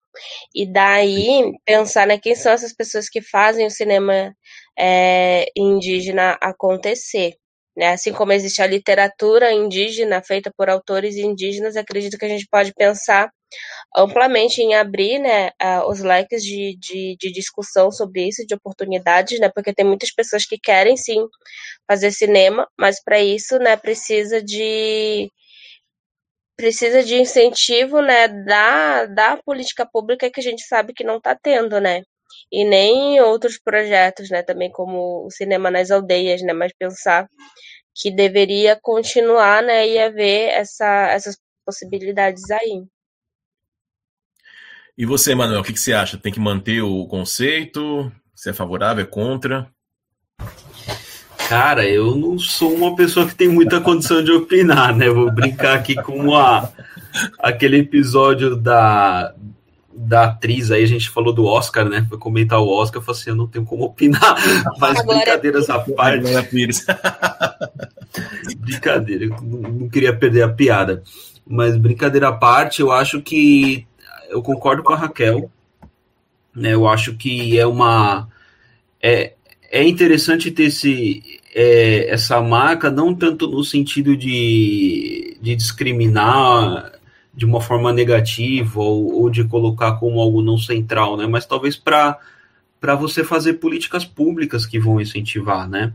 [0.55, 4.35] E daí pensar né, quem são essas pessoas que fazem o cinema
[4.79, 7.37] é, indígena acontecer.
[7.77, 7.89] Né?
[7.93, 12.73] Assim como existe a literatura indígena feita por autores indígenas, acredito que a gente pode
[12.75, 13.31] pensar
[13.97, 15.51] amplamente em abrir né,
[15.87, 20.45] os leques de, de, de, discussão sobre isso, de oportunidades, né, porque tem muitas pessoas
[20.47, 21.27] que querem sim
[21.87, 25.31] fazer cinema, mas para isso né, precisa de
[26.57, 31.35] precisa de incentivo né, da, da política pública que a gente sabe que não está
[31.35, 32.03] tendo, né?
[32.51, 37.29] E nem outros projetos, né, também como o cinema nas aldeias, né, mas pensar
[37.95, 42.85] que deveria continuar, né, e haver essa, essas possibilidades aí.
[44.97, 46.19] E você, Manuel, o que, que você acha?
[46.19, 48.13] Tem que manter o conceito?
[48.35, 49.71] Você é favorável, é contra?
[51.49, 55.09] Cara, eu não sou uma pessoa que tem muita condição de opinar, né?
[55.09, 56.71] Vou brincar aqui com a,
[57.39, 59.35] aquele episódio da,
[59.95, 62.07] da atriz aí, a gente falou do Oscar, né?
[62.09, 64.37] Foi comentar o Oscar, eu falei assim, eu não tenho como opinar,
[64.79, 66.25] mas Agora brincadeiras à parte.
[68.59, 71.03] brincadeira, eu não queria perder a piada.
[71.47, 73.87] Mas brincadeira à parte, eu acho que
[74.31, 75.51] eu concordo com a Raquel.
[76.55, 78.29] Né, eu acho que é uma.
[79.03, 79.33] É,
[79.71, 86.92] é interessante ter esse, é, essa marca, não tanto no sentido de, de discriminar
[87.35, 91.27] de uma forma negativa ou, ou de colocar como algo não central, né?
[91.27, 92.19] Mas talvez para
[92.81, 95.93] para você fazer políticas públicas que vão incentivar, né?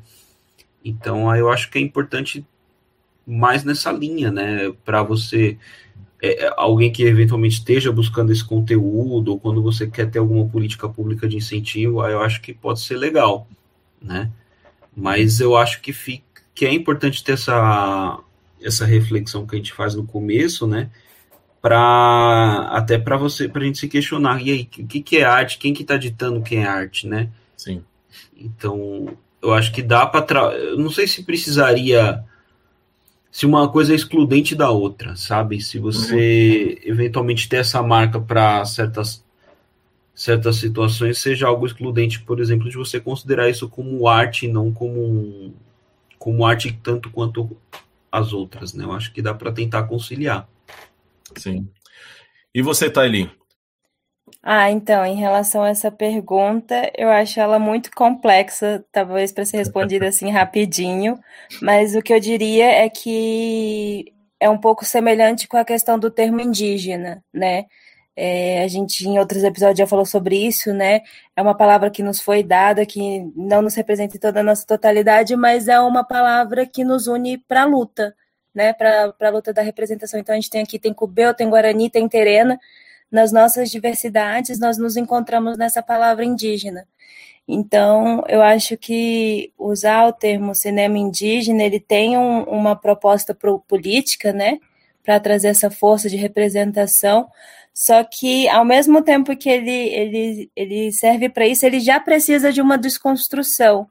[0.84, 2.45] Então, eu acho que é importante
[3.28, 4.71] mais nessa linha, né?
[4.86, 5.58] Para você
[6.21, 10.47] é, é, alguém que eventualmente esteja buscando esse conteúdo, ou quando você quer ter alguma
[10.47, 13.47] política pública de incentivo, aí eu acho que pode ser legal,
[14.02, 14.32] né?
[14.95, 18.19] Mas eu acho que, fica, que é importante ter essa,
[18.62, 20.89] essa reflexão que a gente faz no começo, né?
[21.62, 25.24] Pra, até para você, para a gente se questionar, e aí, o que, que é
[25.24, 25.58] arte?
[25.58, 27.30] Quem que está ditando quem é arte, né?
[27.58, 27.84] Sim.
[28.38, 30.54] Então, eu acho que dá para.
[30.54, 32.24] Eu não sei se precisaria
[33.32, 35.62] se uma coisa é excludente da outra, sabe?
[35.62, 36.91] Se você uhum.
[36.91, 39.24] eventualmente ter essa marca para certas
[40.15, 45.54] certas situações seja algo excludente, por exemplo, de você considerar isso como arte, não como
[46.17, 47.56] como arte tanto quanto
[48.12, 48.84] as outras, né?
[48.84, 50.50] Eu acho que dá para tentar conciliar.
[51.38, 51.69] Sim.
[52.54, 53.30] E você, Thaili?
[54.43, 59.58] Ah, então, em relação a essa pergunta, eu acho ela muito complexa, talvez para ser
[59.58, 61.19] respondida assim rapidinho,
[61.62, 66.12] mas o que eu diria é que é um pouco semelhante com a questão do
[66.12, 67.65] termo indígena, né?
[68.15, 71.02] É, a gente em outros episódios já falou sobre isso, né?
[71.36, 74.65] É uma palavra que nos foi dada, que não nos representa em toda a nossa
[74.65, 78.15] totalidade, mas é uma palavra que nos une para a luta,
[78.58, 78.74] né?
[78.74, 80.20] Para a luta da representação.
[80.20, 82.60] Então a gente tem aqui, tem Cubeu, tem Guarani, tem Terena,
[83.10, 86.88] nas nossas diversidades, nós nos encontramos nessa palavra indígena.
[87.48, 93.60] Então, eu acho que usar o termo cinema indígena, ele tem um, uma proposta pro,
[93.60, 94.60] política, né,
[95.04, 97.30] para trazer essa força de representação,
[97.74, 102.52] só que, ao mesmo tempo que ele, ele, ele serve para isso, ele já precisa
[102.52, 103.88] de uma desconstrução,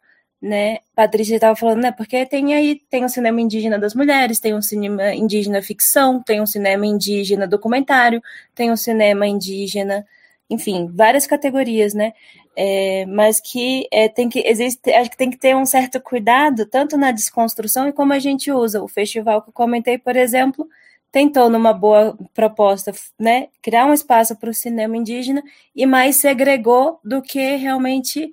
[0.47, 0.79] né?
[0.95, 1.93] Patrícia estava falando, né?
[1.93, 6.41] Porque tem aí tem o cinema indígena das mulheres, tem o cinema indígena ficção, tem
[6.41, 8.23] o cinema indígena documentário,
[8.55, 10.07] tem o cinema indígena,
[10.49, 12.13] enfim, várias categorias, né?
[12.57, 16.65] É, mas que é, tem que existe, acho que tem que ter um certo cuidado
[16.65, 18.83] tanto na desconstrução e como a gente usa.
[18.83, 20.67] O festival que eu comentei, por exemplo,
[21.13, 25.43] tentou numa boa proposta, né, criar um espaço para o cinema indígena
[25.75, 28.33] e mais segregou do que realmente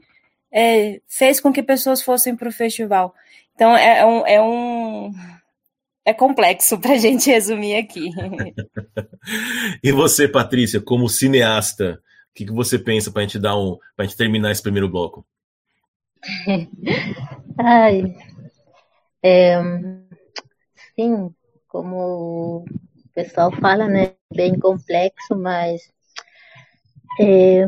[0.54, 3.16] é, fez com que pessoas fossem para o festival.
[3.56, 5.14] Então é, é um, é um
[6.06, 8.12] é complexo para a gente resumir aqui.
[9.84, 13.78] e você, Patrícia, como cineasta, o que, que você pensa para a gente dar um,
[13.96, 15.26] para gente terminar esse primeiro bloco?
[17.60, 18.16] Ai,
[19.22, 19.60] é,
[20.96, 21.34] sim,
[21.68, 22.66] como o
[23.14, 25.82] pessoal fala, né, bem complexo, mas
[27.20, 27.66] é,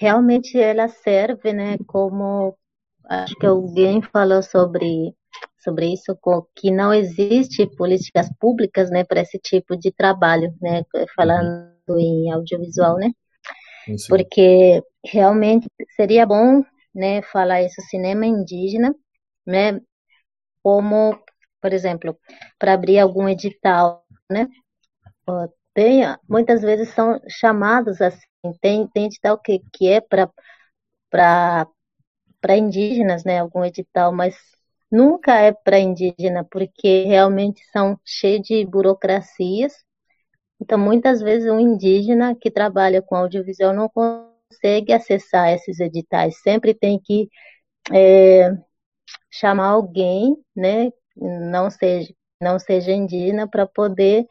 [0.00, 2.56] realmente ela serve, né, como
[3.04, 5.14] acho que alguém falou sobre
[5.62, 6.18] sobre isso
[6.56, 10.82] que não existe políticas públicas, né, para esse tipo de trabalho, né,
[11.14, 13.10] falando em audiovisual, né?
[13.84, 13.96] Sim.
[14.08, 18.94] Porque realmente seria bom, né, falar isso cinema indígena,
[19.46, 19.78] né,
[20.62, 21.18] como,
[21.60, 22.18] por exemplo,
[22.58, 24.48] para abrir algum edital, né?
[25.74, 28.20] Tem, muitas vezes são chamados assim,
[28.60, 30.30] tem, edital que, que é para
[31.10, 34.36] para indígenas, né, algum edital, mas
[34.90, 39.74] nunca é para indígena, porque realmente são cheios de burocracias.
[40.60, 46.40] Então, muitas vezes, um indígena que trabalha com audiovisual não consegue acessar esses editais.
[46.42, 47.28] Sempre tem que
[47.92, 48.56] é,
[49.30, 54.26] chamar alguém, né, não seja, não seja indígena, para poder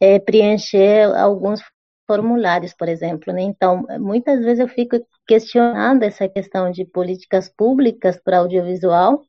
[0.00, 1.60] é, preencher alguns
[2.06, 3.32] formulários, por exemplo.
[3.32, 3.42] Né?
[3.42, 9.22] Então, muitas vezes eu fico questionando essa questão de políticas públicas para audiovisual,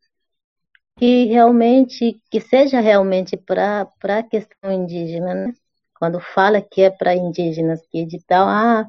[0.98, 5.54] que realmente, que seja realmente para a questão indígena, né?
[6.00, 8.88] Quando fala que é para indígenas, que edital, ah,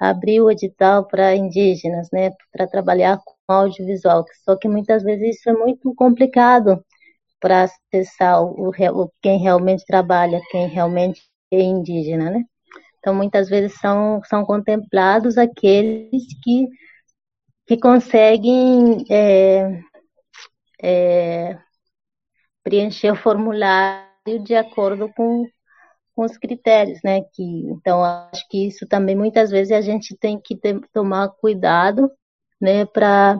[0.00, 5.48] abriu o edital para indígenas, né, para trabalhar com audiovisual, só que muitas vezes isso
[5.48, 6.84] é muito complicado
[7.40, 11.22] para acessar o, o, quem realmente trabalha, quem realmente
[11.52, 12.44] é indígena, né?
[12.98, 16.66] Então, muitas vezes são, são contemplados aqueles que,
[17.66, 19.80] que conseguem é,
[20.82, 21.58] é,
[22.64, 25.46] preencher o formulário de acordo com,
[26.16, 27.22] com os critérios, né?
[27.32, 32.10] Que, então, acho que isso também muitas vezes a gente tem que ter, tomar cuidado,
[32.60, 32.84] né?
[32.86, 33.38] Para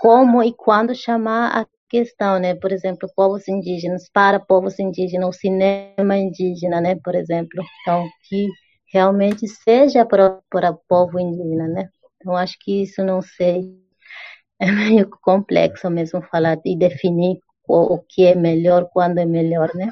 [0.00, 2.54] como e quando chamar questão, né?
[2.54, 6.96] Por exemplo, povos indígenas, para povos indígenas, o cinema indígena, né?
[7.02, 8.48] Por exemplo, então que
[8.92, 11.88] realmente seja para, para povo indígena, né?
[12.16, 13.78] Então acho que isso não sei
[14.60, 19.70] é meio complexo mesmo falar e definir o, o que é melhor, quando é melhor,
[19.74, 19.88] né?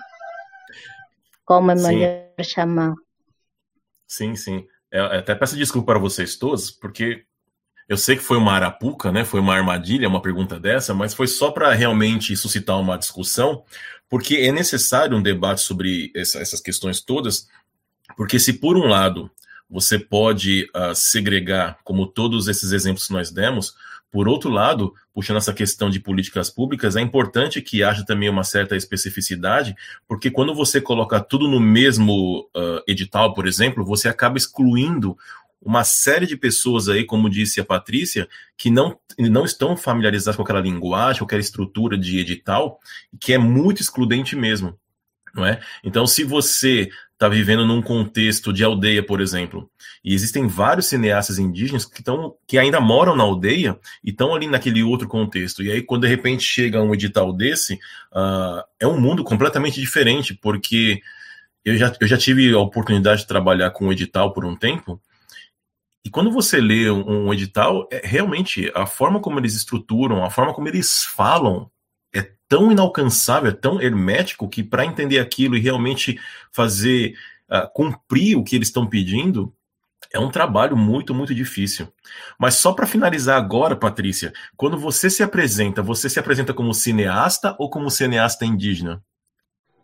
[1.45, 2.45] Como é melhor sim.
[2.45, 2.95] chamar.
[4.07, 4.67] Sim, sim.
[4.90, 7.25] Eu é, até peço desculpa para vocês todos, porque
[7.88, 9.25] eu sei que foi uma arapuca, né?
[9.25, 13.62] Foi uma armadilha, uma pergunta dessa, mas foi só para realmente suscitar uma discussão,
[14.09, 17.47] porque é necessário um debate sobre essa, essas questões todas,
[18.16, 19.31] porque se por um lado
[19.68, 23.75] você pode uh, segregar, como todos esses exemplos que nós demos,
[24.14, 28.44] por outro lado, puxando essa questão de políticas públicas, é importante que haja também uma
[28.44, 29.75] certa especificidade,
[30.07, 35.18] porque quando você coloca tudo no mesmo uh, edital, por exemplo, você acaba excluindo
[35.61, 40.43] uma série de pessoas aí, como disse a Patrícia, que não, não estão familiarizadas com
[40.43, 42.79] aquela linguagem, com aquela estrutura de edital,
[43.21, 44.79] que é muito excludente mesmo.
[45.35, 45.61] Não é?
[45.83, 46.90] Então, se você
[47.25, 49.71] está vivendo num contexto de aldeia, por exemplo.
[50.05, 54.47] E existem vários cineastas indígenas que, tão, que ainda moram na aldeia e estão ali
[54.47, 55.62] naquele outro contexto.
[55.62, 57.75] E aí, quando de repente chega um edital desse,
[58.12, 61.01] uh, é um mundo completamente diferente, porque
[61.64, 65.01] eu já, eu já tive a oportunidade de trabalhar com um edital por um tempo.
[66.05, 70.31] E quando você lê um, um edital, é, realmente a forma como eles estruturam, a
[70.31, 71.71] forma como eles falam,
[72.49, 76.19] tão inalcançável, é tão hermético que para entender aquilo e realmente
[76.53, 77.14] fazer
[77.51, 79.53] uh, cumprir o que eles estão pedindo
[80.12, 81.93] é um trabalho muito, muito difícil.
[82.38, 87.57] Mas só para finalizar agora, Patrícia, quando você se apresenta, você se apresenta como cineasta
[87.59, 89.03] ou como cineasta indígena?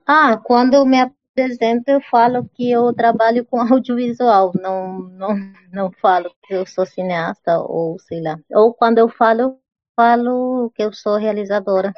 [0.06, 1.00] Ah, quando eu me
[1.40, 6.85] apresento, eu falo que eu trabalho com audiovisual, não, não, não falo que eu sou
[6.85, 8.38] cineasta ou sei lá.
[8.50, 9.59] Ou quando eu falo, eu
[9.96, 11.92] falo que eu sou realizadora.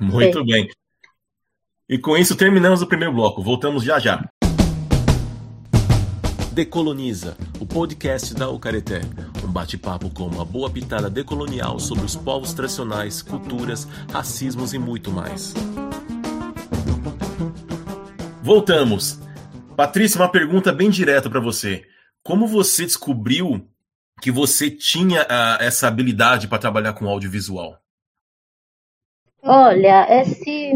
[0.00, 0.68] Muito bem.
[1.88, 3.42] E com isso terminamos o primeiro bloco.
[3.42, 4.28] Voltamos já já.
[6.52, 9.00] Decoloniza, o podcast da Ucareté.
[9.44, 15.12] Um bate-papo com uma boa pitada decolonial sobre os povos tradicionais, culturas, racismos e muito
[15.12, 15.54] mais.
[18.48, 19.18] Voltamos.
[19.76, 21.86] Patrícia, uma pergunta bem direta para você.
[22.22, 23.68] Como você descobriu
[24.22, 27.78] que você tinha uh, essa habilidade para trabalhar com audiovisual?
[29.42, 30.72] Olha, esse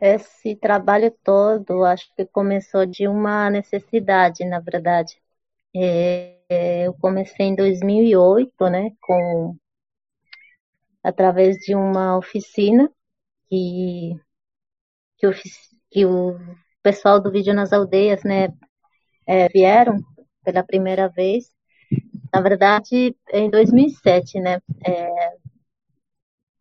[0.00, 5.16] esse trabalho todo, acho que começou de uma necessidade, na verdade.
[5.72, 9.56] É, eu comecei em 2008, né, com
[11.04, 12.90] através de uma oficina
[13.48, 14.18] que
[15.20, 15.26] que,
[15.90, 16.38] que o
[16.82, 18.48] pessoal do vídeo nas aldeias, né,
[19.26, 19.98] é, vieram
[20.44, 21.50] pela primeira vez
[22.34, 25.36] Na verdade, em 2007, né, é,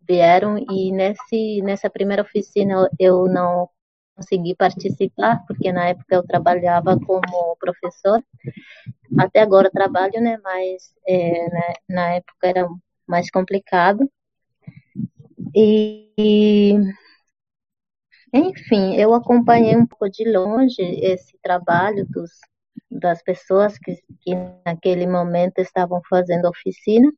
[0.08, 3.70] vieram e nesse, nessa primeira oficina eu não
[4.16, 8.22] consegui participar, porque na época eu trabalhava como professor.
[9.20, 12.68] Até agora trabalho, né, mas é, né, na época era
[13.08, 14.10] mais complicado.
[15.56, 16.78] E,
[18.34, 22.32] enfim, eu acompanhei um pouco de longe esse trabalho dos,
[22.90, 27.12] das pessoas que, que naquele momento estavam fazendo oficina.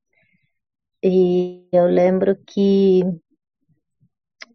[1.04, 3.02] E eu lembro que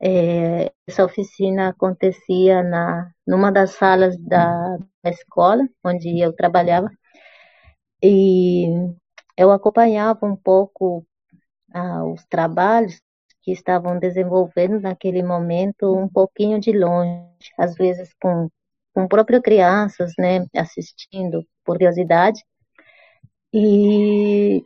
[0.01, 6.91] é, essa oficina acontecia na numa das salas da, da escola onde eu trabalhava
[8.03, 8.67] e
[9.37, 11.05] eu acompanhava um pouco
[11.73, 13.01] ah, os trabalhos
[13.47, 18.49] que estavam desenvolvendo naquele momento um pouquinho de longe, às vezes com
[18.93, 22.43] com próprio crianças, né, assistindo por curiosidade.
[23.53, 24.65] E,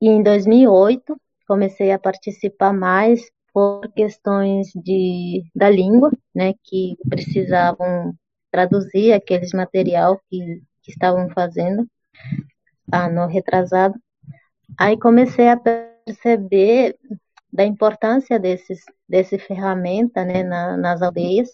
[0.00, 1.16] e em 2008
[1.46, 8.12] comecei a participar mais por questões de da língua, né, que precisavam
[8.50, 11.88] traduzir aqueles material que, que estavam fazendo
[12.92, 13.94] ano retrasado.
[14.76, 16.96] Aí comecei a perceber
[17.52, 21.50] da importância desses desse ferramenta, né, na, nas aldeias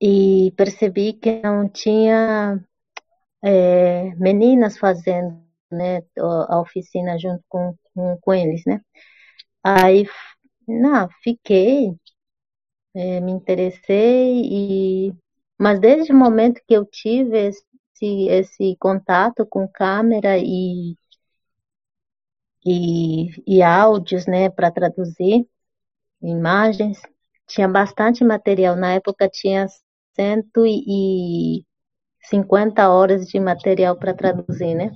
[0.00, 2.60] e percebi que não tinha
[3.42, 5.40] é, meninas fazendo
[5.70, 6.02] né,
[6.48, 8.80] a oficina junto com, com, com eles, né?
[9.64, 10.06] Aí,
[10.66, 11.94] não, fiquei,
[12.94, 15.14] é, me interessei, e,
[15.58, 20.96] mas desde o momento que eu tive esse, esse contato com câmera e,
[22.64, 25.46] e, e áudios, né, para traduzir
[26.22, 27.00] imagens,
[27.48, 28.76] tinha bastante material.
[28.76, 29.66] Na época tinha
[30.16, 34.90] 150 horas de material para traduzir, né?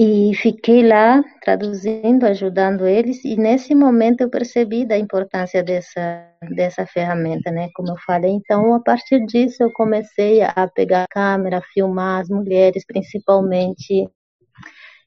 [0.00, 6.24] E fiquei lá traduzindo, ajudando eles, e nesse momento eu percebi da importância dessa,
[6.54, 7.68] dessa ferramenta, né?
[7.74, 12.28] Como eu falei, então a partir disso eu comecei a pegar a câmera, filmar as
[12.28, 14.08] mulheres, principalmente.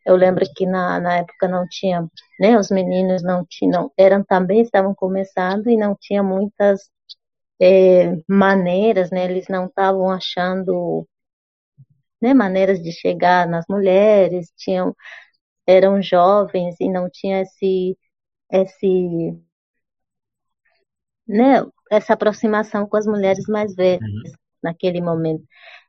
[0.06, 2.08] Eu lembro que na, na época não tinha,
[2.39, 2.58] né?
[2.58, 6.89] Os meninos não tinham, eram também estavam começando e não tinha muitas
[7.62, 9.26] é, maneiras, né?
[9.26, 11.08] Eles não estavam achando
[12.22, 14.95] né, maneiras de chegar nas mulheres, tinham
[15.68, 17.97] eram jovens e não tinha esse
[18.52, 19.38] esse
[21.28, 24.32] né, essa aproximação com as mulheres mais velhas uhum.
[24.64, 25.43] naquele momento.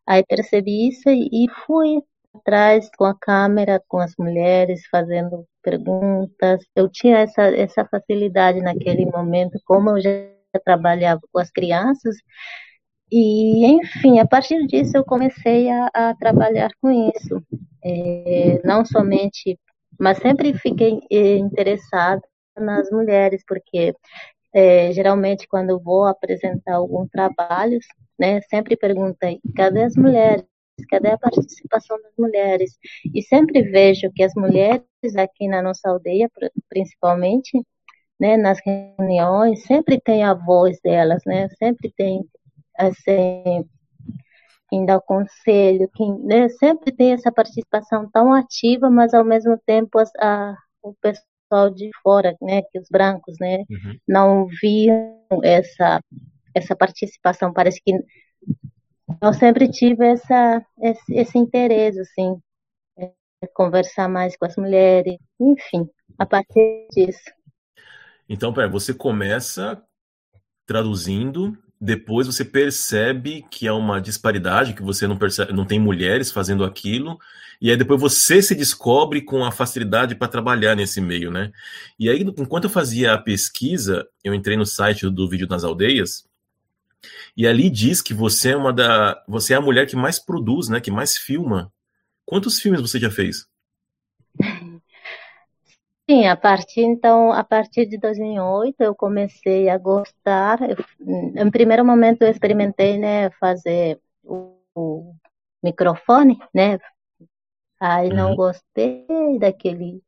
[0.06, 2.00] Aí percebi isso e fui
[2.34, 6.64] atrás com a câmera, com as mulheres, fazendo perguntas.
[6.74, 10.10] Eu tinha essa, essa facilidade naquele momento, como eu já
[10.64, 12.16] trabalhava com as crianças.
[13.10, 17.42] E, enfim, a partir disso eu comecei a, a trabalhar com isso.
[17.84, 19.58] É, não somente,
[19.98, 22.22] mas sempre fiquei é, interessada
[22.56, 23.94] nas mulheres, porque
[24.54, 27.78] é, geralmente quando vou apresentar algum trabalho,
[28.18, 30.51] né, sempre perguntei, cadê as mulheres?
[30.88, 32.78] Cadê a participação das mulheres?
[33.14, 34.84] E sempre vejo que as mulheres
[35.16, 36.30] aqui na nossa aldeia,
[36.68, 37.60] principalmente,
[38.18, 42.24] né, nas reuniões, sempre tem a voz delas, né, sempre tem,
[42.78, 43.64] assim,
[44.70, 49.58] quem dá o conselho, quem, né, sempre tem essa participação tão ativa, mas ao mesmo
[49.66, 53.98] tempo a, a o pessoal de fora, né, que os brancos, né, uhum.
[54.08, 56.00] não viam essa,
[56.54, 57.92] essa participação, parece que
[59.22, 62.36] eu sempre tive essa, esse, esse interesse, assim,
[62.98, 63.12] é,
[63.54, 67.30] conversar mais com as mulheres, enfim, a partir disso.
[68.28, 69.80] Então, pera, você começa
[70.66, 76.32] traduzindo, depois você percebe que há uma disparidade, que você não percebe, não tem mulheres
[76.32, 77.16] fazendo aquilo,
[77.60, 81.52] e aí depois você se descobre com a facilidade para trabalhar nesse meio, né?
[81.96, 86.24] E aí, enquanto eu fazia a pesquisa, eu entrei no site do Vídeo das Aldeias,
[87.36, 90.68] e ali diz que você é uma da, você é a mulher que mais produz,
[90.68, 91.72] né, que mais filma.
[92.24, 93.46] Quantos filmes você já fez?
[96.08, 100.58] Sim, a partir então, a partir de 2008 eu comecei a gostar.
[100.60, 105.14] Eu, em primeiro momento eu experimentei, né, fazer o, o
[105.62, 106.78] microfone, né?
[107.80, 108.36] Aí não uhum.
[108.36, 109.06] gostei
[109.38, 110.02] daquele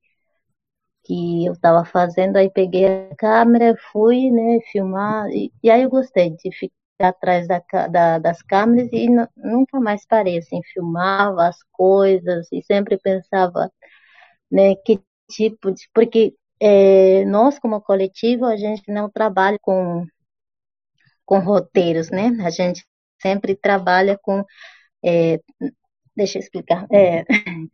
[1.04, 5.90] que eu estava fazendo, aí peguei a câmera, fui, né, filmar e, e aí eu
[5.90, 6.50] gostei de
[7.00, 12.98] atrás da, da, das câmeras e nunca mais parei, assim, filmava as coisas e sempre
[12.98, 13.70] pensava,
[14.50, 15.88] né, que tipo de.
[15.92, 20.06] Porque é, nós, como coletivo, a gente não trabalha com,
[21.24, 22.30] com roteiros, né?
[22.44, 22.84] A gente
[23.20, 24.44] sempre trabalha com.
[25.04, 25.40] É,
[26.16, 26.86] deixa eu explicar.
[26.92, 27.24] É,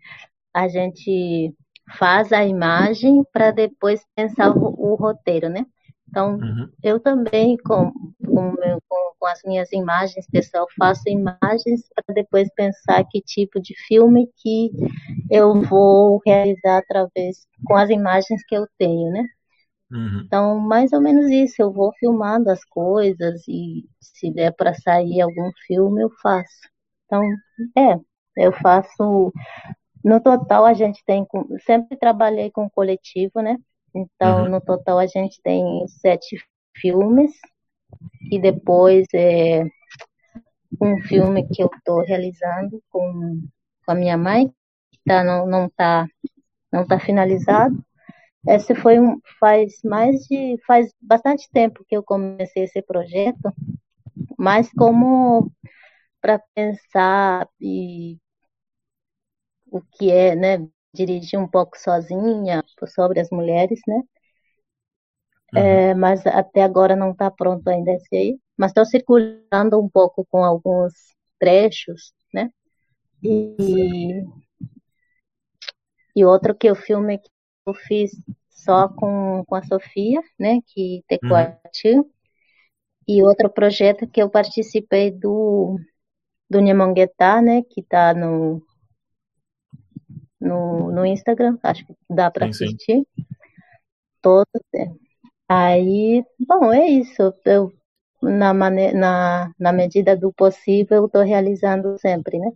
[0.54, 1.54] a gente
[1.98, 5.64] faz a imagem para depois pensar o, o, roteiro, né?
[6.10, 6.68] Então, uhum.
[6.82, 7.92] eu também, com,
[8.26, 13.74] com, com, com, as minhas imagens, pessoal, faço imagens para depois pensar que tipo de
[13.86, 14.72] filme que
[15.30, 19.24] eu vou realizar através, com as imagens que eu tenho, né?
[19.90, 20.22] Uhum.
[20.24, 25.20] Então, mais ou menos isso, eu vou filmando as coisas e se der para sair
[25.20, 26.68] algum filme, eu faço.
[27.06, 27.22] Então,
[27.76, 27.98] é,
[28.36, 29.32] eu faço.
[30.04, 31.26] No total, a gente tem.
[31.66, 33.56] Sempre trabalhei com coletivo, né?
[33.94, 34.50] Então, uhum.
[34.50, 36.36] no total, a gente tem sete
[36.76, 37.32] filmes.
[38.30, 39.64] E depois, é,
[40.80, 43.42] um filme que eu estou realizando com,
[43.84, 44.48] com a minha mãe,
[44.90, 46.06] que tá, não, não está
[46.72, 47.84] não tá finalizado.
[48.46, 53.52] Esse foi um, faz mais de, faz bastante tempo que eu comecei esse projeto,
[54.38, 55.52] mas como
[56.20, 58.18] para pensar e
[59.70, 64.02] o que é, né, dirigir um pouco sozinha sobre as mulheres, né?
[65.54, 65.60] Uhum.
[65.60, 68.38] É, mas até agora não está pronto ainda esse aí.
[68.56, 70.92] Mas estou circulando um pouco com alguns
[71.38, 72.50] trechos, né?
[73.22, 74.24] E,
[76.14, 77.30] e outro que o filme que
[77.66, 78.10] eu fiz
[78.50, 80.60] só com, com a Sofia, né?
[80.66, 81.96] Que Tecoati.
[81.96, 82.10] Uhum.
[83.08, 85.78] E outro projeto que eu participei do
[86.48, 87.62] do Nhamonguetá, né?
[87.62, 88.60] Que está no,
[90.50, 93.06] no, no Instagram, acho que dá para assistir.
[94.20, 94.62] Todos.
[94.74, 94.86] É.
[95.48, 97.32] Aí, bom, é isso.
[97.44, 97.72] Eu,
[98.22, 102.50] na, mane na, na medida do possível, estou realizando sempre, né?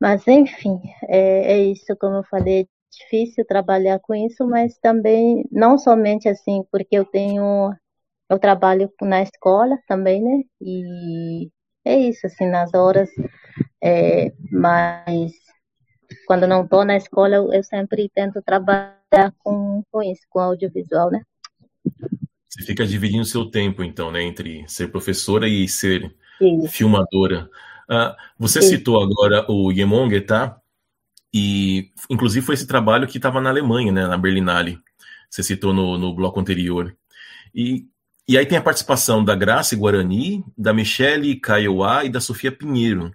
[0.00, 5.44] Mas, enfim, é, é isso, como eu falei, é difícil trabalhar com isso, mas também,
[5.50, 7.74] não somente assim, porque eu tenho,
[8.30, 10.42] eu trabalho na escola também, né?
[10.60, 11.50] E
[11.84, 13.10] é isso, assim, nas horas
[13.82, 15.32] é, mas
[16.28, 21.10] quando não estou na escola, eu, eu, sempre tento trabalhar com, com isso, com audiovisual,
[21.10, 21.22] né?
[22.46, 26.68] Você fica dividindo seu tempo, então, né, entre ser professora e ser isso.
[26.68, 27.48] filmadora.
[27.90, 28.68] Uh, você isso.
[28.68, 30.60] citou agora o Yemonge, tá?
[31.32, 34.78] E, inclusive, foi esse trabalho que estava na Alemanha, né, na Berlinale.
[35.30, 36.94] Você citou no, no bloco anterior.
[37.54, 37.86] E
[38.28, 43.10] e aí tem a participação da Graça Guarani, da Michele Caioá e da Sofia Pinheiro.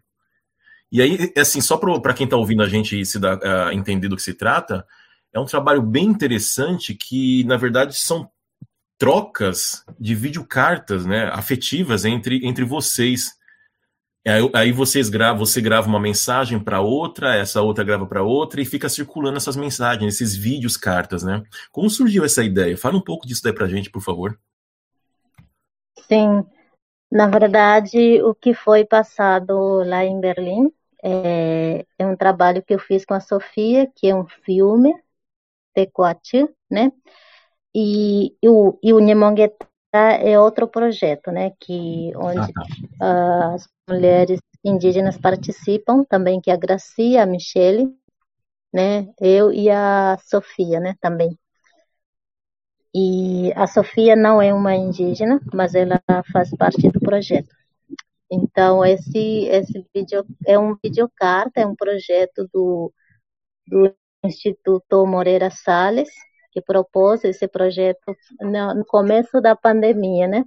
[0.94, 4.16] E aí, assim, só para quem está ouvindo a gente se dá, uh, entender do
[4.16, 4.86] que se trata,
[5.34, 8.30] é um trabalho bem interessante que, na verdade, são
[8.96, 13.32] trocas de videocartas né, afetivas entre, entre vocês.
[14.54, 18.66] Aí, vocês gravam, você grava uma mensagem para outra, essa outra grava para outra e
[18.66, 21.44] fica circulando essas mensagens, esses vídeos cartas, né?
[21.72, 22.78] Como surgiu essa ideia?
[22.78, 24.40] Fala um pouco disso daí para gente, por favor.
[26.08, 26.46] Sim,
[27.12, 30.72] na verdade, o que foi passado lá em Berlim
[31.04, 34.96] é, é um trabalho que eu fiz com a Sofia, que é um filme,
[35.74, 36.92] Tecoati, né?
[37.76, 41.52] E, e o, e o Nhemonguetá é outro projeto, né?
[41.60, 42.48] Que, onde ah,
[43.00, 43.54] tá.
[43.54, 47.88] as mulheres indígenas participam, também que é a Gracia, a Michele,
[48.74, 49.10] né?
[49.20, 50.96] Eu e a Sofia, né?
[51.02, 51.38] Também.
[52.96, 56.00] E a Sofia não é uma indígena, mas ela
[56.32, 57.54] faz parte do projeto.
[58.34, 62.92] Então, esse, esse vídeo é um videocarta, é um projeto do,
[63.68, 66.10] do Instituto Moreira Salles,
[66.52, 70.46] que propôs esse projeto no, no começo da pandemia, né?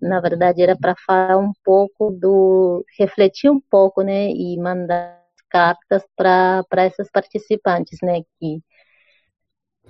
[0.00, 2.84] Na verdade, era para falar um pouco do.
[2.98, 4.28] refletir um pouco, né?
[4.30, 5.20] E mandar
[5.50, 8.22] cartas para essas participantes, né?
[8.38, 8.60] Que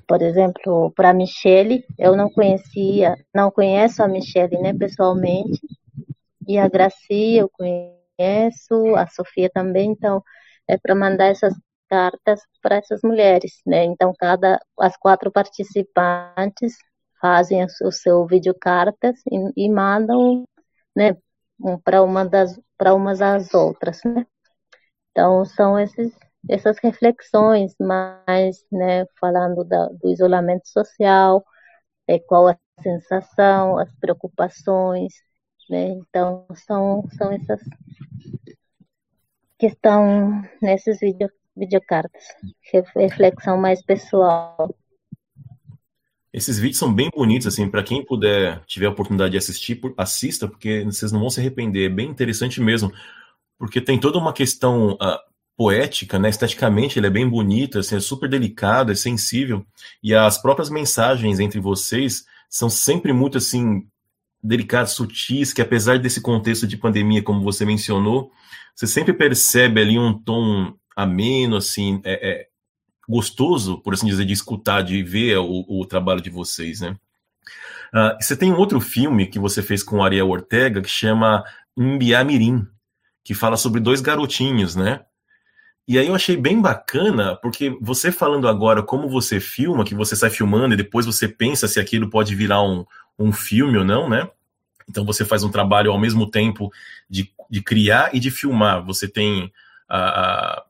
[0.09, 5.61] por exemplo, para a Michelle, eu não conhecia, não conheço a Michelle, né, pessoalmente,
[6.47, 10.23] e a Gracia eu conheço, a Sofia também, então
[10.69, 11.55] é para mandar essas
[11.89, 13.85] cartas para essas mulheres, né?
[13.85, 16.77] Então cada as quatro participantes
[17.21, 20.45] fazem o seu videocartas e, e mandam,
[20.97, 21.17] né,
[21.85, 24.27] para uma das para umas às outras, né?
[25.11, 26.13] Então são esses
[26.49, 31.45] essas reflexões mais, né, falando da, do isolamento social,
[32.09, 35.15] é, qual a sensação, as preocupações,
[35.69, 37.61] né, então são, são essas
[39.59, 42.25] que estão nesses vídeo, videocartas,
[42.95, 44.75] reflexão mais pessoal.
[46.33, 50.47] Esses vídeos são bem bonitos, assim, para quem puder, tiver a oportunidade de assistir, assista,
[50.47, 52.93] porque vocês não vão se arrepender, é bem interessante mesmo,
[53.59, 55.19] porque tem toda uma questão uh,
[55.57, 56.29] poética, né?
[56.29, 59.65] Esteticamente ele é bem bonito, assim, é super delicado, é sensível.
[60.03, 63.89] E as próprias mensagens entre vocês são sempre muito assim
[64.43, 68.31] delicadas, sutis, que apesar desse contexto de pandemia, como você mencionou,
[68.75, 72.47] você sempre percebe ali um tom ameno, assim, é, é,
[73.09, 76.97] gostoso, por assim dizer, de escutar, de ver o, o trabalho de vocês, né?
[77.95, 81.45] Uh, você tem um outro filme que você fez com Ariel Ortega que chama
[81.77, 82.67] Mirim,
[83.25, 85.05] que fala sobre dois garotinhos, né?
[85.89, 90.17] E aí eu achei bem bacana, porque você falando agora como você filma, que você
[90.17, 92.85] sai filmando e depois você pensa se aquilo pode virar um,
[93.17, 94.29] um filme ou não, né?
[94.89, 96.73] Então você faz um trabalho ao mesmo tempo
[97.09, 98.85] de, de criar e de filmar.
[98.85, 99.53] Você tem
[99.89, 100.65] a, a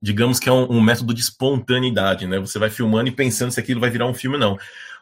[0.00, 2.38] digamos que é um, um, método de espontaneidade, né?
[2.38, 4.58] Você vai filmando e pensando se aquilo vai virar um filme ou não.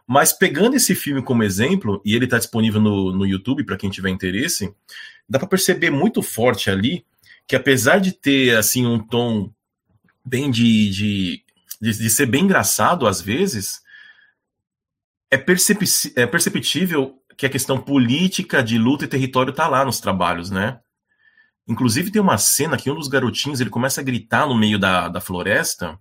[0.07, 3.91] Mas pegando esse filme como exemplo, e ele está disponível no, no YouTube para quem
[3.91, 4.73] tiver interesse,
[5.29, 7.05] dá para perceber muito forte ali
[7.47, 9.53] que apesar de ter assim um tom
[10.25, 11.45] bem de, de,
[11.81, 13.81] de, ser bem engraçado às vezes,
[15.31, 15.85] é, percep
[16.17, 20.79] é perceptível que a questão política de luta e território está lá nos trabalhos, né?
[21.67, 25.09] Inclusive tem uma cena que um dos garotinhos ele começa a gritar no meio da,
[25.09, 25.99] da floresta,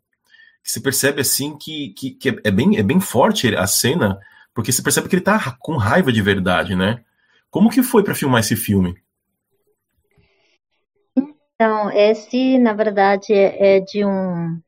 [0.64, 4.20] que se percebe assim que, que, que é, bem, é bem forte a cena,
[4.54, 7.04] porque se percebe que ele está com raiva de verdade, né?
[7.50, 8.96] Como que foi para filmar esse filme?
[11.62, 14.60] Então, esse, na verdade, é, é de um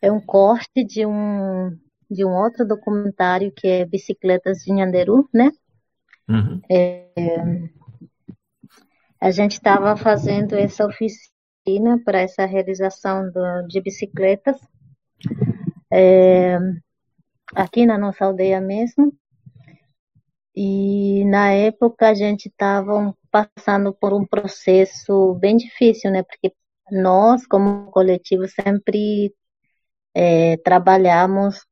[0.00, 1.76] é um corte de um
[2.08, 5.50] de um outro documentário que é Bicicletas de Nhanderu, né?
[6.28, 6.60] Uhum.
[6.70, 7.08] É,
[9.20, 14.60] a gente estava fazendo essa oficina para essa realização do, de bicicletas
[15.92, 16.58] é,
[17.56, 19.12] aqui na nossa aldeia mesmo.
[20.54, 26.22] E na época a gente estava passando por um processo bem difícil, né?
[26.22, 26.54] Porque
[26.90, 29.34] nós, como coletivo, sempre
[30.14, 31.64] é, trabalhamos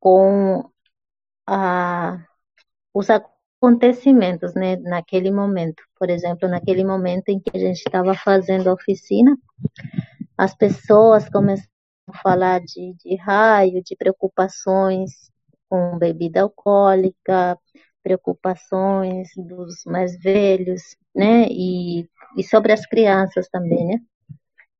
[0.00, 0.70] com
[1.46, 2.24] a,
[2.94, 4.76] os acontecimentos, né?
[4.76, 5.82] Naquele momento.
[5.98, 9.36] Por exemplo, naquele momento em que a gente estava fazendo a oficina,
[10.38, 11.68] as pessoas começaram
[12.08, 15.30] a falar de, de raio, de preocupações
[15.68, 17.58] com bebida alcoólica,
[18.02, 21.46] preocupações dos mais velhos, né?
[21.50, 23.98] E, e sobre as crianças também, né?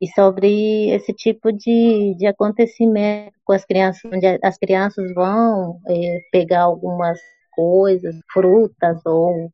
[0.01, 6.21] E sobre esse tipo de, de acontecimento com as crianças, onde as crianças vão é,
[6.33, 7.19] pegar algumas
[7.55, 9.53] coisas, frutas ou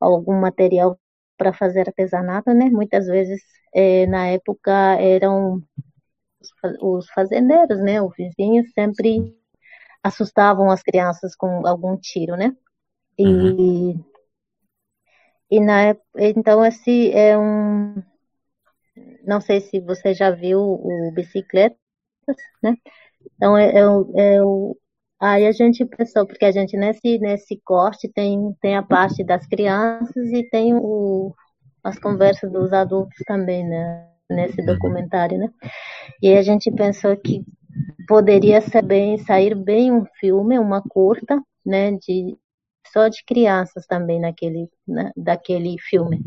[0.00, 0.98] algum material
[1.38, 2.66] para fazer artesanato, né?
[2.70, 3.42] Muitas vezes,
[3.74, 5.62] é, na época, eram
[6.80, 8.00] os fazendeiros, né?
[8.02, 9.36] Os vizinhos sempre
[10.02, 12.54] assustavam as crianças com algum tiro, né?
[13.18, 14.04] E, uhum.
[15.50, 18.02] e na então esse é um
[19.26, 21.78] não sei se você já viu o bicicletas,
[22.62, 22.76] né?
[23.36, 24.76] Então é, é, o, é o
[25.20, 29.46] aí a gente pensou porque a gente nesse nesse corte tem tem a parte das
[29.46, 31.34] crianças e tem o
[31.82, 34.08] as conversas dos adultos também, né?
[34.28, 34.66] Nesse uhum.
[34.66, 35.48] documentário, né?
[36.20, 37.44] E a gente pensou que
[38.08, 41.92] poderia ser bem, sair bem um filme, uma curta, né?
[41.92, 42.36] De
[42.92, 46.20] só de crianças também naquele, na, daquele filme.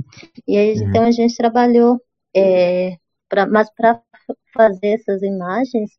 [0.47, 0.89] E aí, uhum.
[0.89, 2.01] então a gente trabalhou,
[2.35, 2.97] é,
[3.27, 4.01] pra, mas para
[4.53, 5.91] fazer essas imagens,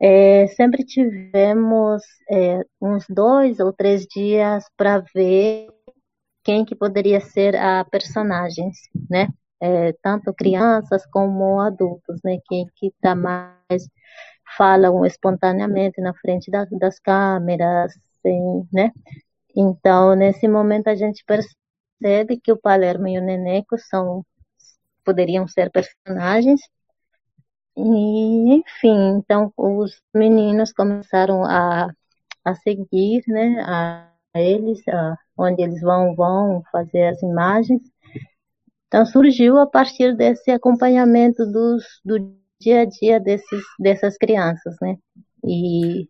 [0.00, 5.68] é, sempre tivemos é, uns dois ou três dias para ver
[6.44, 8.76] quem que poderia ser a personagens,
[9.10, 9.28] né?
[9.60, 12.38] É, tanto crianças como adultos, né?
[12.46, 13.88] Quem que está mais
[14.56, 17.92] falam espontaneamente na frente das, das câmeras,
[18.22, 18.92] sem, né?
[19.56, 24.24] Então, nesse momento, a gente percebe que o Palermo e o Neneco são,
[25.04, 26.60] poderiam ser personagens.
[27.76, 31.90] E, enfim, então os meninos começaram a,
[32.44, 37.82] a seguir, né, a, a eles, a, onde eles vão, vão fazer as imagens.
[38.88, 42.18] Então surgiu a partir desse acompanhamento dos, do
[42.58, 44.96] dia a dia desses, dessas crianças, né?
[45.44, 46.08] E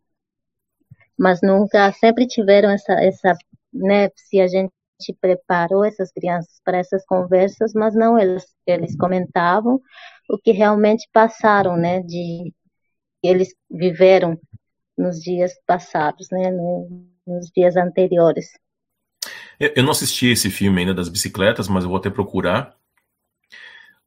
[1.19, 3.35] mas nunca, sempre tiveram essa, essa,
[3.73, 4.71] né, se a gente
[5.21, 9.81] preparou essas crianças para essas conversas, mas não, eles, eles comentavam
[10.29, 12.53] o que realmente passaram, né, de,
[13.23, 14.39] eles viveram
[14.97, 18.47] nos dias passados, né, no, nos dias anteriores.
[19.59, 22.75] Eu não assisti esse filme ainda das bicicletas, mas eu vou até procurar.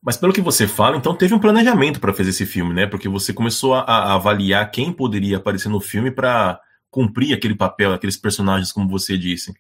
[0.01, 2.88] Mas pelo que você fala, então teve um planejamento para fazer esse filme, né?
[2.88, 7.94] Porque você começou a, a avaliar quem poderia aparecer no filme para cumprir aquele papel,
[7.94, 9.54] aqueles personagens, como você disse.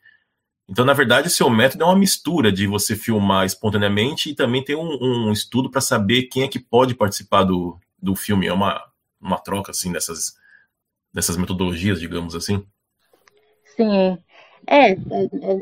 [0.67, 4.63] Então, na verdade, o seu método é uma mistura de você filmar espontaneamente e também
[4.63, 8.45] ter um, um estudo para saber quem é que pode participar do, do filme.
[8.45, 8.79] É uma,
[9.19, 10.35] uma troca, assim, dessas,
[11.11, 12.63] dessas metodologias, digamos assim.
[13.75, 14.17] Sim.
[14.67, 14.97] É, é,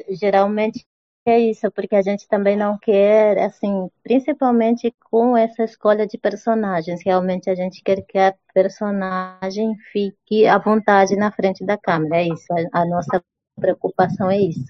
[0.10, 0.86] é geralmente
[1.30, 7.02] é isso, porque a gente também não quer, assim, principalmente com essa escolha de personagens,
[7.04, 12.28] realmente a gente quer que a personagem fique à vontade na frente da câmera, é
[12.28, 13.22] isso, a, a nossa
[13.56, 14.66] preocupação é isso,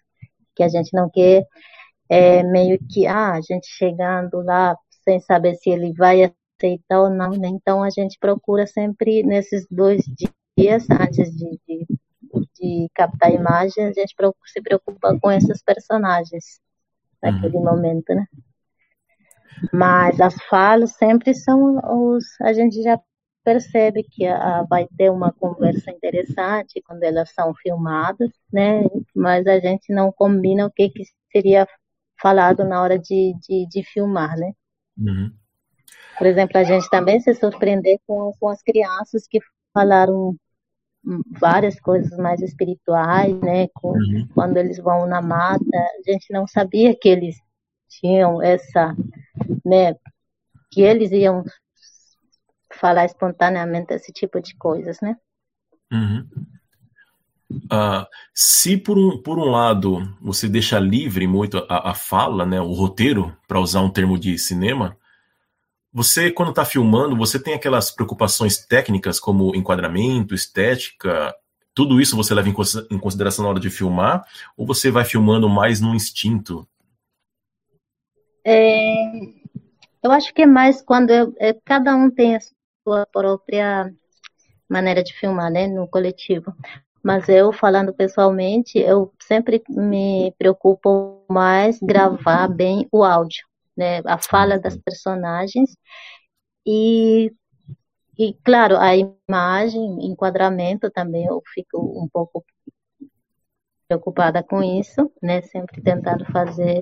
[0.56, 1.46] que a gente não quer
[2.10, 7.10] é, meio que, ah, a gente chegando lá sem saber se ele vai aceitar ou
[7.10, 7.48] não, né?
[7.50, 10.04] então a gente procura sempre nesses dois
[10.58, 11.86] dias antes de, de
[12.56, 14.16] de captar imagens, a gente
[14.46, 16.60] se preocupa com esses personagens
[17.22, 17.64] naquele uhum.
[17.64, 18.26] momento, né?
[19.74, 22.24] Mas as falas sempre são os.
[22.42, 23.00] A gente já
[23.44, 28.84] percebe que a, vai ter uma conversa interessante quando elas são filmadas, né?
[29.16, 31.68] Mas a gente não combina o que, que seria
[32.22, 34.52] falado na hora de, de, de filmar, né?
[34.98, 35.32] Uhum.
[36.18, 39.40] Por exemplo, a gente também se surpreender com, com as crianças que
[39.74, 40.36] falaram
[41.40, 43.68] várias coisas mais espirituais, né?
[43.74, 44.28] Com, uhum.
[44.34, 47.38] Quando eles vão na mata, a gente não sabia que eles
[47.88, 48.96] tinham essa,
[49.66, 49.96] né?
[50.72, 51.44] Que eles iam
[52.74, 55.16] falar espontaneamente esse tipo de coisas, né?
[55.92, 56.28] Uhum.
[57.50, 62.60] Uh, se por um, por um lado você deixa livre muito a, a fala, né,
[62.60, 64.98] o roteiro, para usar um termo de cinema,
[65.98, 71.36] você, quando está filmando, você tem aquelas preocupações técnicas como enquadramento, estética,
[71.74, 74.24] tudo isso você leva em consideração na hora de filmar?
[74.56, 76.68] Ou você vai filmando mais no instinto?
[78.46, 79.10] É,
[80.04, 82.40] eu acho que é mais quando eu, é, cada um tem a
[82.84, 83.92] sua própria
[84.70, 86.54] maneira de filmar, né, no coletivo.
[87.02, 93.48] Mas eu, falando pessoalmente, eu sempre me preocupo mais gravar bem o áudio
[93.78, 95.76] né, a fala das personagens
[96.66, 97.32] e
[98.20, 102.44] e claro a imagem, enquadramento também eu fico um pouco
[103.88, 106.82] preocupada com isso, né, sempre tentando fazer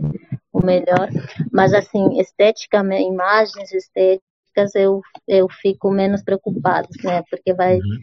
[0.51, 1.09] o melhor,
[1.51, 7.99] mas assim esteticamente imagens estéticas eu eu fico menos preocupada, né, porque vai uhum.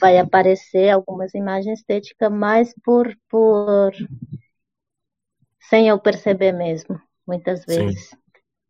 [0.00, 3.92] vai aparecer algumas imagens estéticas mais por por
[5.68, 8.10] sem eu perceber mesmo, muitas vezes.
[8.10, 8.23] Sim.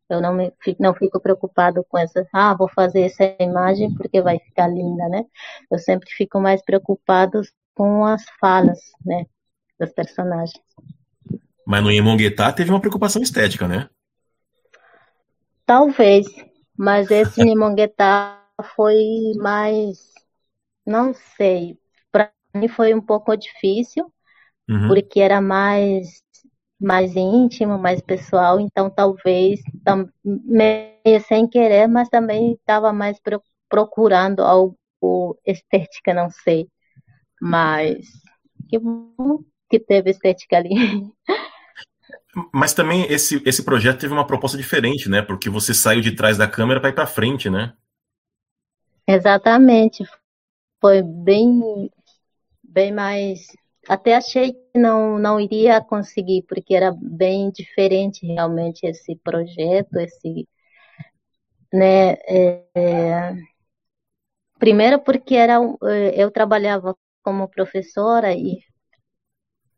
[0.09, 4.39] Eu não, me, não fico preocupado com essa, ah, vou fazer essa imagem porque vai
[4.39, 5.25] ficar linda, né?
[5.71, 7.41] Eu sempre fico mais preocupado
[7.75, 9.25] com as falas, né,
[9.79, 10.63] dos personagens.
[11.67, 13.89] Mas no Yemonguetá teve uma preocupação estética, né?
[15.65, 16.27] Talvez,
[16.77, 18.45] mas esse Yemonguetá
[18.77, 20.13] foi mais,
[20.87, 21.79] não sei,
[22.13, 24.13] para mim foi um pouco difícil,
[24.69, 24.89] uhum.
[24.89, 26.24] porque era mais
[26.85, 29.61] mais íntimo, mais pessoal, então talvez
[30.23, 33.19] meio sem querer, mas também estava mais
[33.71, 34.77] procurando algo
[35.47, 36.69] estética, não sei.
[37.41, 38.07] Mas
[38.69, 40.71] que bom que teve estética ali.
[42.53, 45.23] Mas também esse, esse projeto teve uma proposta diferente, né?
[45.23, 47.73] Porque você saiu de trás da câmera para ir para frente, né?
[49.07, 50.05] Exatamente.
[50.81, 51.89] Foi bem,
[52.61, 53.47] bem mais
[53.89, 60.49] até achei que não, não iria conseguir, porque era bem diferente realmente esse projeto, esse,
[61.73, 63.37] né, é, é,
[64.59, 68.61] primeiro porque era, é, eu trabalhava como professora e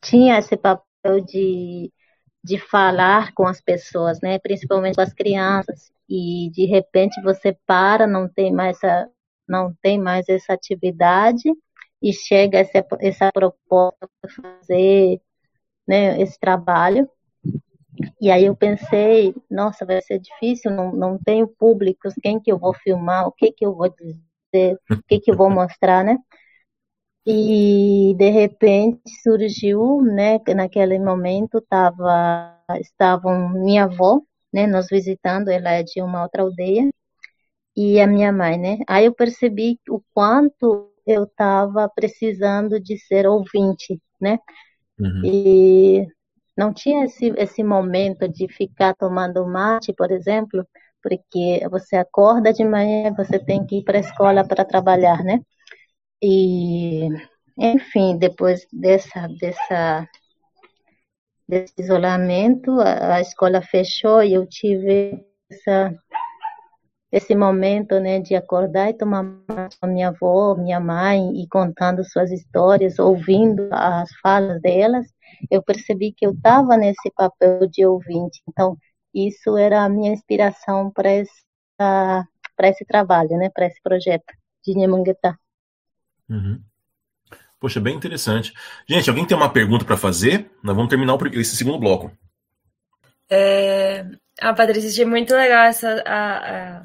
[0.00, 1.92] tinha esse papel de,
[2.42, 8.06] de falar com as pessoas, né, principalmente com as crianças, e de repente você para,
[8.06, 9.08] não tem mais essa,
[9.48, 11.50] não tem mais essa atividade,
[12.02, 15.20] e chega essa, essa proposta para fazer
[15.86, 17.08] né, esse trabalho.
[18.20, 22.58] E aí eu pensei, nossa, vai ser difícil, não, não tenho públicos, quem que eu
[22.58, 26.18] vou filmar, o que que eu vou dizer, o que que eu vou mostrar, né?
[27.26, 34.20] E de repente surgiu, né, naquele momento tava, estavam minha avó,
[34.52, 36.88] né, nos visitando, ela é de uma outra aldeia,
[37.76, 38.78] e a minha mãe, né?
[38.88, 44.38] Aí eu percebi o quanto eu estava precisando de ser ouvinte, né?
[44.98, 45.22] Uhum.
[45.24, 46.06] E
[46.56, 50.66] não tinha esse, esse momento de ficar tomando mate, por exemplo,
[51.02, 55.40] porque você acorda de manhã, você tem que ir para a escola para trabalhar, né?
[56.22, 57.08] E,
[57.58, 60.08] enfim, depois dessa, dessa,
[61.48, 65.94] desse isolamento, a, a escola fechou e eu tive essa
[67.10, 72.04] esse momento, né, de acordar e tomar com a minha avó, minha mãe e contando
[72.04, 75.06] suas histórias, ouvindo as falas delas,
[75.50, 78.42] eu percebi que eu estava nesse papel de ouvinte.
[78.48, 78.76] Então,
[79.14, 82.26] isso era a minha inspiração para essa
[82.56, 84.32] para esse trabalho, né, para esse projeto
[84.64, 85.38] de Nhemunguetá.
[86.28, 86.60] Uhum.
[87.60, 88.52] Poxa, bem interessante.
[88.88, 90.50] Gente, alguém tem uma pergunta para fazer?
[90.62, 92.10] Nós vamos terminar esse segundo bloco.
[93.30, 94.06] É...
[94.40, 96.84] Ah, Patrícia, achei muito legal essa, a, a,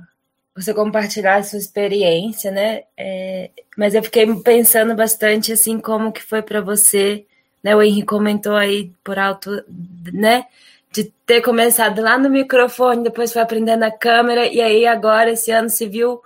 [0.56, 2.84] você compartilhar a sua experiência, né?
[2.98, 3.50] É...
[3.78, 7.26] Mas eu fiquei pensando bastante, assim, como que foi para você,
[7.64, 7.76] né?
[7.76, 9.64] O Henrique comentou aí por alto,
[10.14, 10.46] né?
[10.92, 15.52] De ter começado lá no microfone, depois foi aprendendo a câmera, e aí agora, esse
[15.52, 16.22] ano, se viu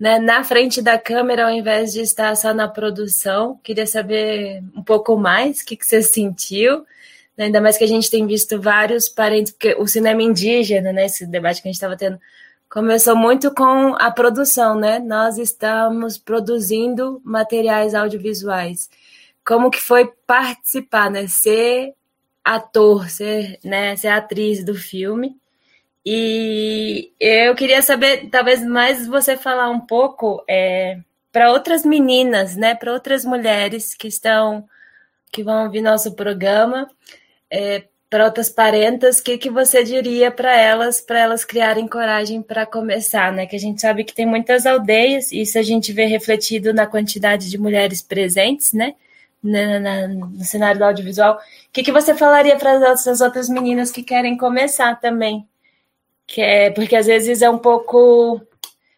[0.00, 3.60] né, na frente da câmera ao invés de estar só na produção.
[3.62, 6.78] Queria saber um pouco mais o que, que você sentiu,
[7.36, 11.04] né, ainda mais que a gente tem visto vários parentes, porque o cinema indígena, né,
[11.04, 12.18] esse debate que a gente estava tendo,
[12.70, 14.98] começou muito com a produção, né?
[14.98, 18.88] Nós estamos produzindo materiais audiovisuais.
[19.44, 21.26] Como que foi participar, né?
[21.26, 21.94] Ser
[22.44, 25.36] ator, ser, né, ser atriz do filme
[26.04, 30.98] e eu queria saber, talvez mais você falar um pouco é,
[31.30, 34.66] para outras meninas, né, para outras mulheres que estão,
[35.30, 36.90] que vão ouvir nosso programa,
[37.50, 42.42] é, para outras parentas, o que, que você diria para elas, para elas criarem coragem
[42.42, 43.46] para começar, né?
[43.46, 46.86] Que a gente sabe que tem muitas aldeias, e isso a gente vê refletido na
[46.86, 48.94] quantidade de mulheres presentes, né?
[49.42, 51.36] Na, na, no cenário do audiovisual.
[51.36, 55.48] O que, que você falaria para as outras meninas que querem começar também?
[56.30, 58.40] que é porque às vezes é um pouco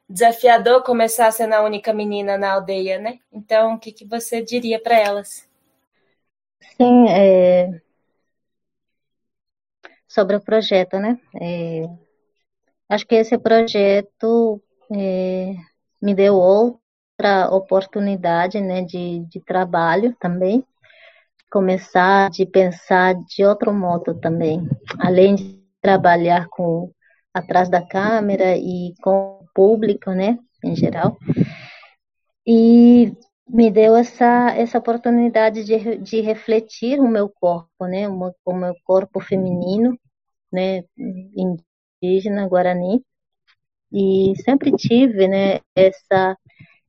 [0.09, 3.19] desafiador começar sendo a única menina na aldeia, né?
[3.33, 5.49] Então, o que, que você diria para elas?
[6.77, 7.81] Sim, é...
[10.13, 11.19] sobre o projeto, né?
[11.41, 11.89] É...
[12.89, 14.63] Acho que esse projeto
[14.95, 15.55] é...
[16.01, 20.65] me deu outra oportunidade, né, de, de trabalho também,
[21.51, 26.91] começar de pensar de outro modo também, além de trabalhar com
[27.33, 31.17] atrás da câmera e com o público, né, em geral.
[32.47, 33.13] E
[33.49, 38.75] me deu essa, essa oportunidade de, de refletir o meu corpo, né, o, o meu
[38.85, 39.99] corpo feminino,
[40.53, 43.05] né, indígena, guarani.
[43.93, 46.37] E sempre tive, né, essa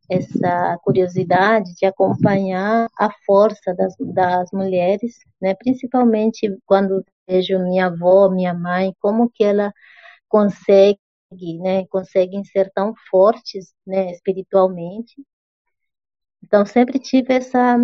[0.10, 8.30] essa curiosidade de acompanhar a força das, das mulheres, né, principalmente quando vejo minha avó,
[8.30, 9.74] minha mãe, como que ela
[10.28, 11.00] consegue,
[11.62, 15.16] né, conseguem ser tão fortes, né, espiritualmente.
[16.44, 17.78] Então sempre tive essa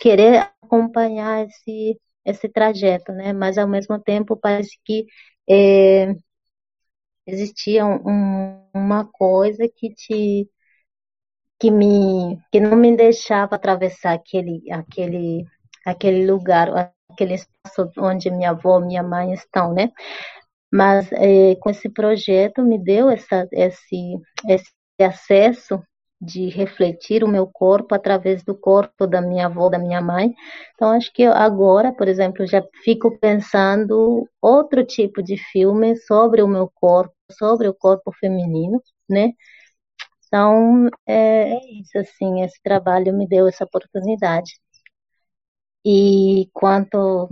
[0.00, 3.32] querer acompanhar esse esse trajeto, né?
[3.32, 5.06] Mas ao mesmo tempo parece que
[5.48, 6.14] é,
[7.26, 10.48] existia um, uma coisa que te
[11.58, 15.44] que me que não me deixava atravessar aquele aquele
[15.86, 19.90] aquele lugar, aquele espaço onde minha avó, minha mãe estão, né?
[20.74, 24.18] mas é, com esse projeto me deu essa, esse,
[24.48, 25.80] esse acesso
[26.20, 30.34] de refletir o meu corpo através do corpo da minha avó, da minha mãe.
[30.74, 36.48] Então, acho que agora, por exemplo, já fico pensando outro tipo de filme sobre o
[36.48, 39.32] meu corpo, sobre o corpo feminino, né?
[40.26, 44.52] Então, é, é isso, assim, esse trabalho me deu essa oportunidade.
[45.84, 47.28] E quanto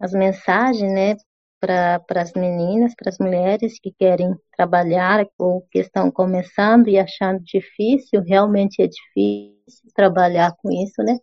[0.00, 1.16] às mensagens, né,
[1.62, 7.40] para as meninas, para as mulheres que querem trabalhar ou que estão começando e achando
[7.44, 11.18] difícil, realmente é difícil trabalhar com isso, né?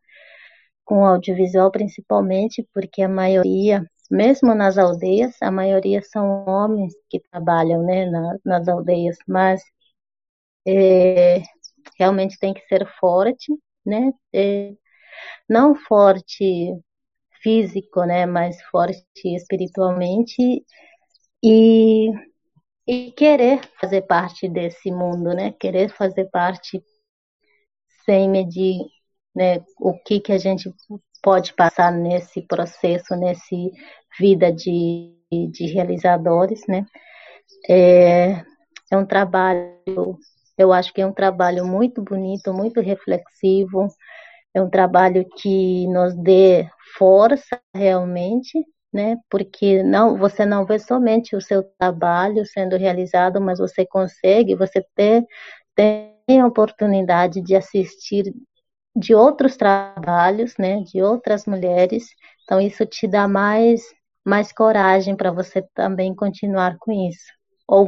[0.85, 7.83] Com audiovisual principalmente, porque a maioria, mesmo nas aldeias, a maioria são homens que trabalham,
[7.83, 9.61] né, na, nas aldeias, mas
[10.67, 11.41] é,
[11.99, 13.53] realmente tem que ser forte,
[13.85, 14.11] né?
[14.33, 14.73] É,
[15.49, 16.73] não forte
[17.41, 20.63] físico, né, mais forte espiritualmente
[21.43, 22.11] e,
[22.87, 26.83] e querer fazer parte desse mundo, né, querer fazer parte
[28.05, 28.79] sem medir,
[29.35, 30.73] né, o que que a gente
[31.21, 33.71] pode passar nesse processo, nesse
[34.19, 35.15] vida de,
[35.51, 36.85] de realizadores, né,
[37.69, 38.43] é,
[38.91, 40.17] é um trabalho,
[40.57, 43.87] eu acho que é um trabalho muito bonito, muito reflexivo,
[44.53, 49.17] é um trabalho que nos dê força realmente, né?
[49.29, 54.83] Porque não, você não vê somente o seu trabalho sendo realizado, mas você consegue, você
[54.95, 55.25] ter,
[55.75, 58.33] tem a oportunidade de assistir
[58.95, 60.81] de outros trabalhos, né?
[60.81, 62.07] De outras mulheres.
[62.43, 63.81] Então isso te dá mais
[64.25, 67.33] mais coragem para você também continuar com isso.
[67.67, 67.87] Ou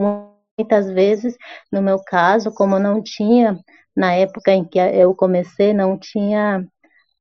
[0.58, 1.36] muitas vezes,
[1.72, 3.60] no meu caso, como não tinha
[3.96, 6.66] na época em que eu comecei, não tinha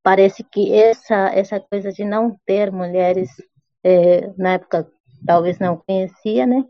[0.03, 3.31] parece que essa essa coisa de não ter mulheres
[3.85, 4.91] é, na época
[5.27, 6.65] talvez não conhecia, né?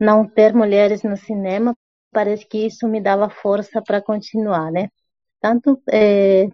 [0.00, 1.74] Não ter mulheres no cinema
[2.12, 4.88] parece que isso me dava força para continuar, né?
[5.40, 6.46] Tanto é,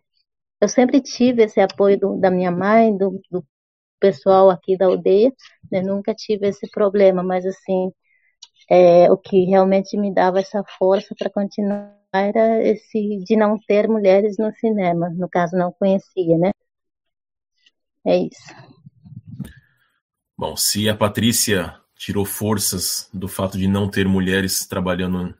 [0.60, 3.44] eu sempre tive esse apoio do, da minha mãe, do, do
[4.00, 5.32] pessoal aqui da aldeia,
[5.70, 5.82] né?
[5.82, 7.92] Nunca tive esse problema, mas assim,
[8.70, 13.88] é, o que realmente me dava essa força para continuar era esse de não ter
[13.88, 16.50] mulheres no cinema, no caso não conhecia, né?
[18.04, 18.54] É isso.
[20.36, 25.34] Bom, se a Patrícia tirou forças do fato de não ter mulheres trabalhando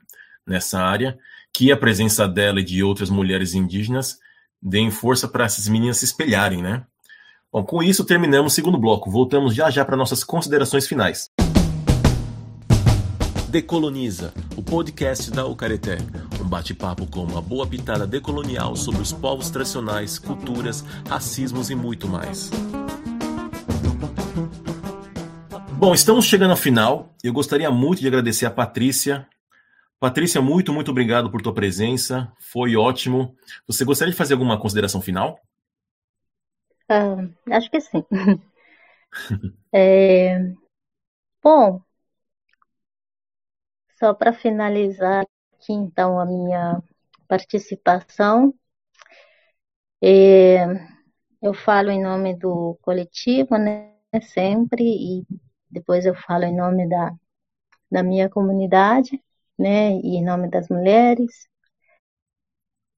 [0.45, 1.17] nessa área,
[1.53, 4.19] que a presença dela e de outras mulheres indígenas
[4.61, 6.85] deem força para essas meninas se espelharem, né?
[7.51, 9.09] Bom, com isso terminamos o segundo bloco.
[9.09, 11.29] Voltamos já já para nossas considerações finais.
[13.51, 15.97] Decoloniza, o podcast da Ucareté.
[16.41, 22.07] Um bate-papo com uma boa pitada decolonial sobre os povos tradicionais, culturas, racismos e muito
[22.07, 22.49] mais.
[25.73, 27.13] Bom, estamos chegando ao final.
[27.21, 29.27] Eu gostaria muito de agradecer a Patrícia.
[29.99, 32.31] Patrícia, muito, muito obrigado por tua presença.
[32.39, 33.35] Foi ótimo.
[33.67, 35.37] Você gostaria de fazer alguma consideração final?
[36.89, 38.01] Uh, acho que sim.
[39.73, 40.39] é...
[41.43, 41.81] Bom,
[44.01, 46.81] só para finalizar aqui, então, a minha
[47.27, 48.51] participação,
[50.03, 50.65] é,
[51.39, 53.93] eu falo em nome do coletivo, né,
[54.23, 55.25] sempre, e
[55.69, 57.13] depois eu falo em nome da,
[57.91, 59.23] da minha comunidade,
[59.57, 61.47] né, e em nome das mulheres,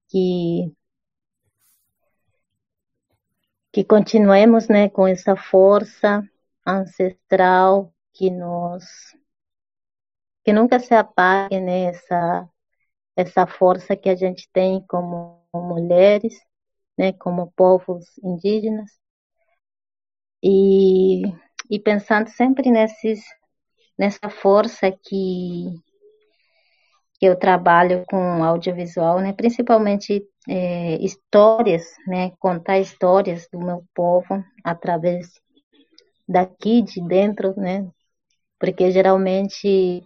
[0.08, 0.72] que
[3.72, 6.22] que continuemos, né, com essa força
[6.64, 8.84] ancestral que nos
[10.44, 12.48] que nunca se apague né, essa,
[13.16, 16.34] essa força que a gente tem como mulheres,
[16.98, 18.90] né, como povos indígenas.
[20.42, 21.22] E,
[21.70, 23.24] e pensando sempre nesses,
[23.98, 25.64] nessa força que,
[27.18, 34.44] que eu trabalho com audiovisual, né, principalmente é, histórias, né, contar histórias do meu povo
[34.62, 35.40] através
[36.28, 37.88] daqui de dentro, né,
[38.64, 40.02] porque geralmente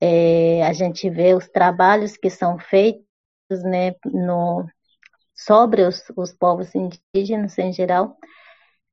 [0.00, 3.04] é, a gente vê os trabalhos que são feitos
[3.64, 4.66] né, no,
[5.34, 8.16] sobre os, os povos indígenas em geral.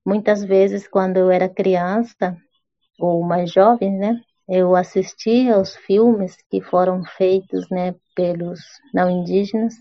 [0.05, 2.35] Muitas vezes, quando eu era criança,
[2.99, 4.19] ou mais jovem, né,
[4.49, 8.59] eu assistia aos filmes que foram feitos né, pelos
[8.93, 9.75] não indígenas.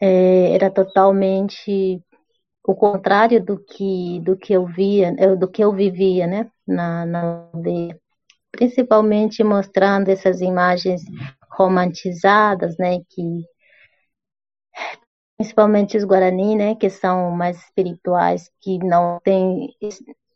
[0.00, 2.02] É, era totalmente
[2.64, 7.48] o contrário do que do que eu via, do que eu vivia, né, na, na
[7.52, 7.98] aldeia.
[8.50, 11.02] Principalmente mostrando essas imagens
[11.50, 13.44] romantizadas, né, que
[15.36, 19.74] principalmente os Guarani, né, que são mais espirituais, que não tem,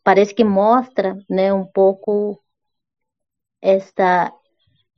[0.03, 2.41] parece que mostra, né, um pouco
[3.61, 4.33] esta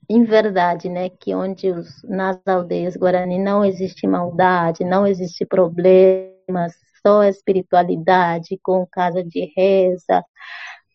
[0.09, 6.73] inverdade, né, que onde os, nas aldeias Guarani não existe maldade, não existe problemas,
[7.05, 10.23] só espiritualidade, com casa de reza,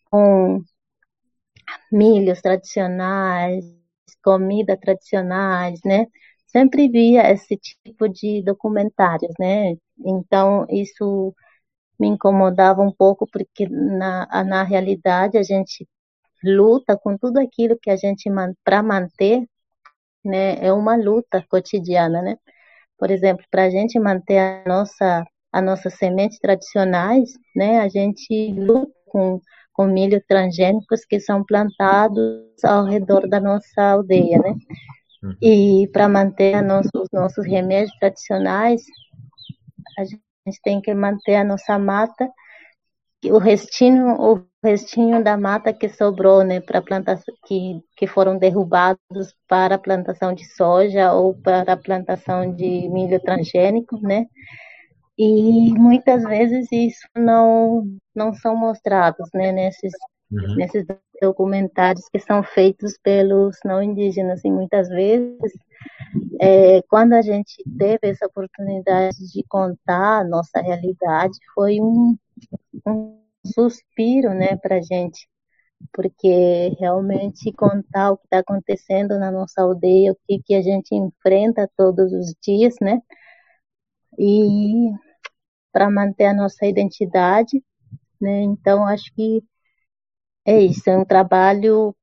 [0.09, 0.61] com
[1.91, 3.65] milhos tradicionais,
[4.23, 6.07] comida tradicionais, né?
[6.47, 9.75] Sempre via esse tipo de documentários, né?
[9.99, 11.33] Então, isso
[11.99, 15.87] me incomodava um pouco, porque na, na realidade a gente
[16.43, 18.29] luta com tudo aquilo que a gente,
[18.63, 19.43] para manter,
[20.25, 20.55] né?
[20.65, 22.37] É uma luta cotidiana, né?
[22.97, 25.25] Por exemplo, para a gente manter a nossa,
[25.55, 27.79] a nossas sementes tradicionais, né?
[27.79, 29.41] A gente luta com
[29.73, 34.55] com milho transgênicos que são plantados ao redor da nossa aldeia, né?
[35.41, 38.83] E para manter nosso, os nossos remédios tradicionais,
[39.99, 42.29] a gente tem que manter a nossa mata,
[43.25, 49.35] o restinho, o restinho da mata que sobrou, né, para plantação que que foram derrubados
[49.47, 54.25] para a plantação de soja ou para a plantação de milho transgênico, né?
[55.17, 59.93] E muitas vezes isso não não são mostrados, né, nesses
[60.31, 60.55] uhum.
[60.55, 60.85] nesses
[61.21, 65.53] documentários que são feitos pelos não indígenas e muitas vezes
[66.41, 72.17] é, quando a gente teve essa oportunidade de contar a nossa realidade foi um,
[72.85, 75.27] um suspiro, né, para gente
[75.93, 80.95] porque realmente contar o que está acontecendo na nossa aldeia, o que, que a gente
[80.95, 83.01] enfrenta todos os dias, né?
[84.17, 84.89] E
[85.75, 87.61] para manter a nossa identidade,
[88.21, 88.43] né?
[88.43, 89.43] Então acho que
[90.45, 91.93] é isso, é um trabalho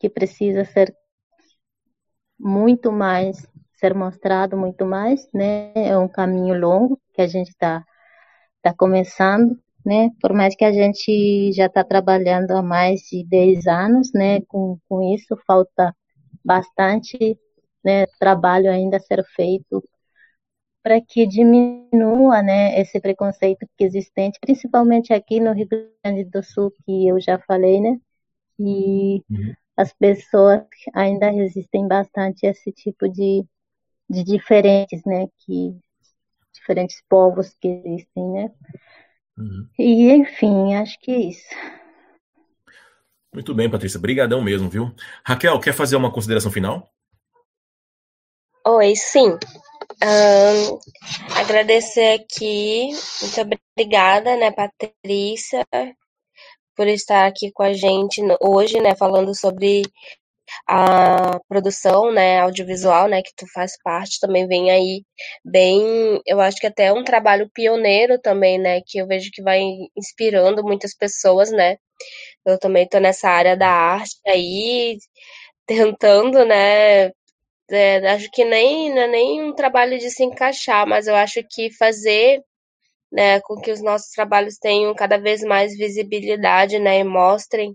[0.00, 0.92] que precisa ser
[2.36, 3.46] muito mais
[3.76, 5.72] ser mostrado muito mais, né?
[5.76, 7.84] É um caminho longo que a gente está
[8.62, 9.56] tá começando,
[9.86, 10.10] né?
[10.20, 14.40] Por mais que a gente já está trabalhando há mais de 10 anos, né?
[14.48, 15.94] Com, com isso falta
[16.44, 17.38] bastante
[17.84, 19.84] né, trabalho ainda a ser feito
[20.84, 26.70] para que diminua né, esse preconceito que existente, principalmente aqui no Rio Grande do Sul,
[26.84, 27.98] que eu já falei, né?
[28.58, 29.54] E uhum.
[29.78, 30.62] as pessoas
[30.92, 33.46] ainda resistem bastante a esse tipo de,
[34.10, 35.26] de diferentes, né?
[35.38, 35.74] Que,
[36.52, 38.50] diferentes povos que existem, né?
[39.38, 39.68] Uhum.
[39.78, 41.54] E, enfim, acho que é isso.
[43.32, 43.98] Muito bem, Patrícia.
[43.98, 44.94] Brigadão mesmo, viu?
[45.24, 46.92] Raquel, quer fazer uma consideração final?
[48.66, 49.38] Oi, sim.
[50.06, 50.78] Um,
[51.40, 52.90] agradecer aqui,
[53.22, 55.66] muito obrigada, né, Patrícia,
[56.76, 59.82] por estar aqui com a gente hoje, né, falando sobre
[60.68, 65.02] a produção, né, audiovisual, né, que tu faz parte, também vem aí
[65.44, 69.62] bem, eu acho que até um trabalho pioneiro também, né, que eu vejo que vai
[69.96, 71.76] inspirando muitas pessoas, né,
[72.46, 74.98] eu também tô nessa área da arte aí,
[75.66, 77.10] tentando, né,
[77.70, 81.42] é, acho que nem, não é nem um trabalho de se encaixar, mas eu acho
[81.50, 82.42] que fazer
[83.12, 87.74] né, com que os nossos trabalhos tenham cada vez mais visibilidade, né, e mostrem,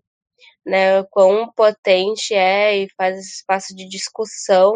[0.65, 4.73] né, quão potente é e faz espaço de discussão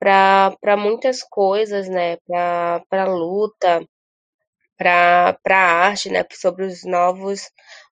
[0.00, 3.84] para muitas coisas, né, para luta,
[4.78, 7.42] para a arte, né, sobre os novos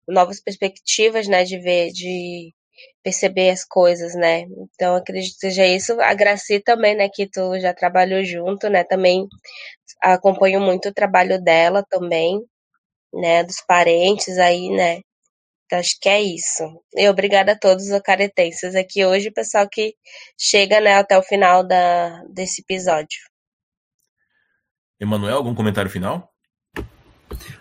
[0.09, 2.53] novas perspectivas, né, de ver, de
[3.03, 4.43] perceber as coisas, né?
[4.75, 6.01] Então acredito que seja isso.
[6.01, 8.85] A Graci também, né, que tu já trabalhou junto, né?
[8.85, 9.27] Também
[10.01, 12.41] acompanho muito o trabalho dela também,
[13.13, 15.01] né, dos parentes aí, né?
[15.67, 16.63] Então, acho que é isso.
[16.95, 19.95] E obrigada a todos os caretenses aqui hoje, pessoal que
[20.39, 23.19] chega, né, até o final da, desse episódio.
[25.01, 26.31] Emanuel, algum comentário final?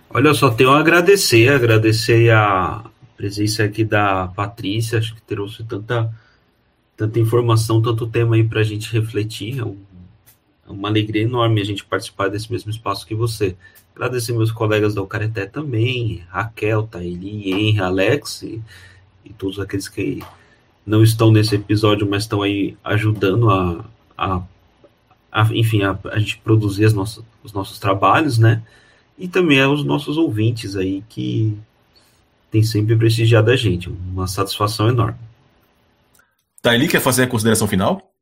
[0.09, 2.90] Olha, só tenho a agradecer, agradecer a
[3.21, 6.11] presença aqui da Patrícia, acho que trouxe tanta,
[6.97, 9.59] tanta informação, tanto tema aí para a gente refletir.
[9.59, 13.55] É, é, uma alegria enorme a gente participar desse mesmo espaço que você.
[13.95, 18.59] Agradecer meus colegas da Ucareté também, Raquel, Taili, Henry, Alex e,
[19.23, 20.23] e, todos aqueles que
[20.83, 23.85] não estão nesse episódio, mas estão aí ajudando a,
[24.17, 24.41] a,
[25.31, 28.63] a enfim, a, a gente produzir as nossas, os nossos trabalhos, né?
[29.21, 31.55] e também aos nossos ouvintes aí que
[32.51, 33.89] tem sempre prestigiado a gente.
[33.89, 35.17] Uma satisfação enorme.
[36.61, 38.13] Taili, quer fazer a consideração final?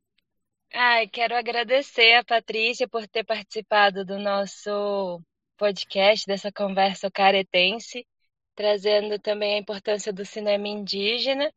[0.72, 5.20] Ai, quero agradecer a Patrícia por ter participado do nosso
[5.58, 8.06] podcast, dessa conversa caretense,
[8.54, 11.52] trazendo também a importância do cinema indígena.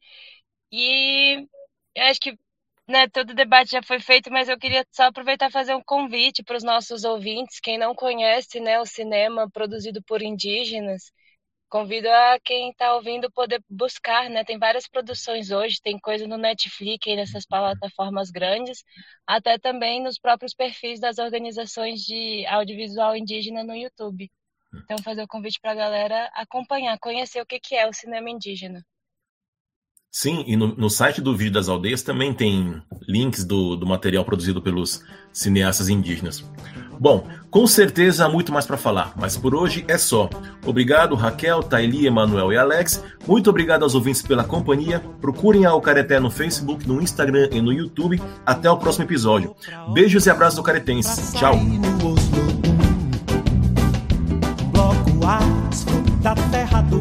[0.71, 1.47] E
[1.97, 2.38] acho que
[2.88, 5.84] né, todo o debate já foi feito, mas eu queria só aproveitar e fazer um
[5.84, 11.11] convite para os nossos ouvintes, quem não conhece né, o cinema produzido por indígenas,
[11.74, 14.43] convido a quem está ouvindo poder buscar, né?
[14.43, 18.84] Tem várias produções hoje, tem coisa no Netflix e nessas plataformas grandes,
[19.26, 24.32] até também nos próprios perfis das organizações de audiovisual indígena no YouTube.
[24.84, 28.30] Então, fazer o convite para a galera acompanhar, conhecer o que, que é o cinema
[28.30, 28.86] indígena.
[30.16, 34.24] Sim, e no, no, site do Vídeo das Aldeias também tem links do, do material
[34.24, 36.45] produzido pelos cineastas indígenas.
[36.99, 40.30] Bom, com certeza há muito mais para falar, mas por hoje é só.
[40.64, 43.03] Obrigado, Raquel, Taili, Emanuel e Alex.
[43.28, 44.99] Muito obrigado aos ouvintes pela companhia.
[45.20, 48.22] Procurem a Careté no Facebook, no Instagram e no YouTube.
[48.45, 49.55] Até o próximo episódio.
[49.93, 51.36] Beijos e abraços do Caretense.
[51.36, 51.59] Tchau.
[56.21, 57.00] Da terra do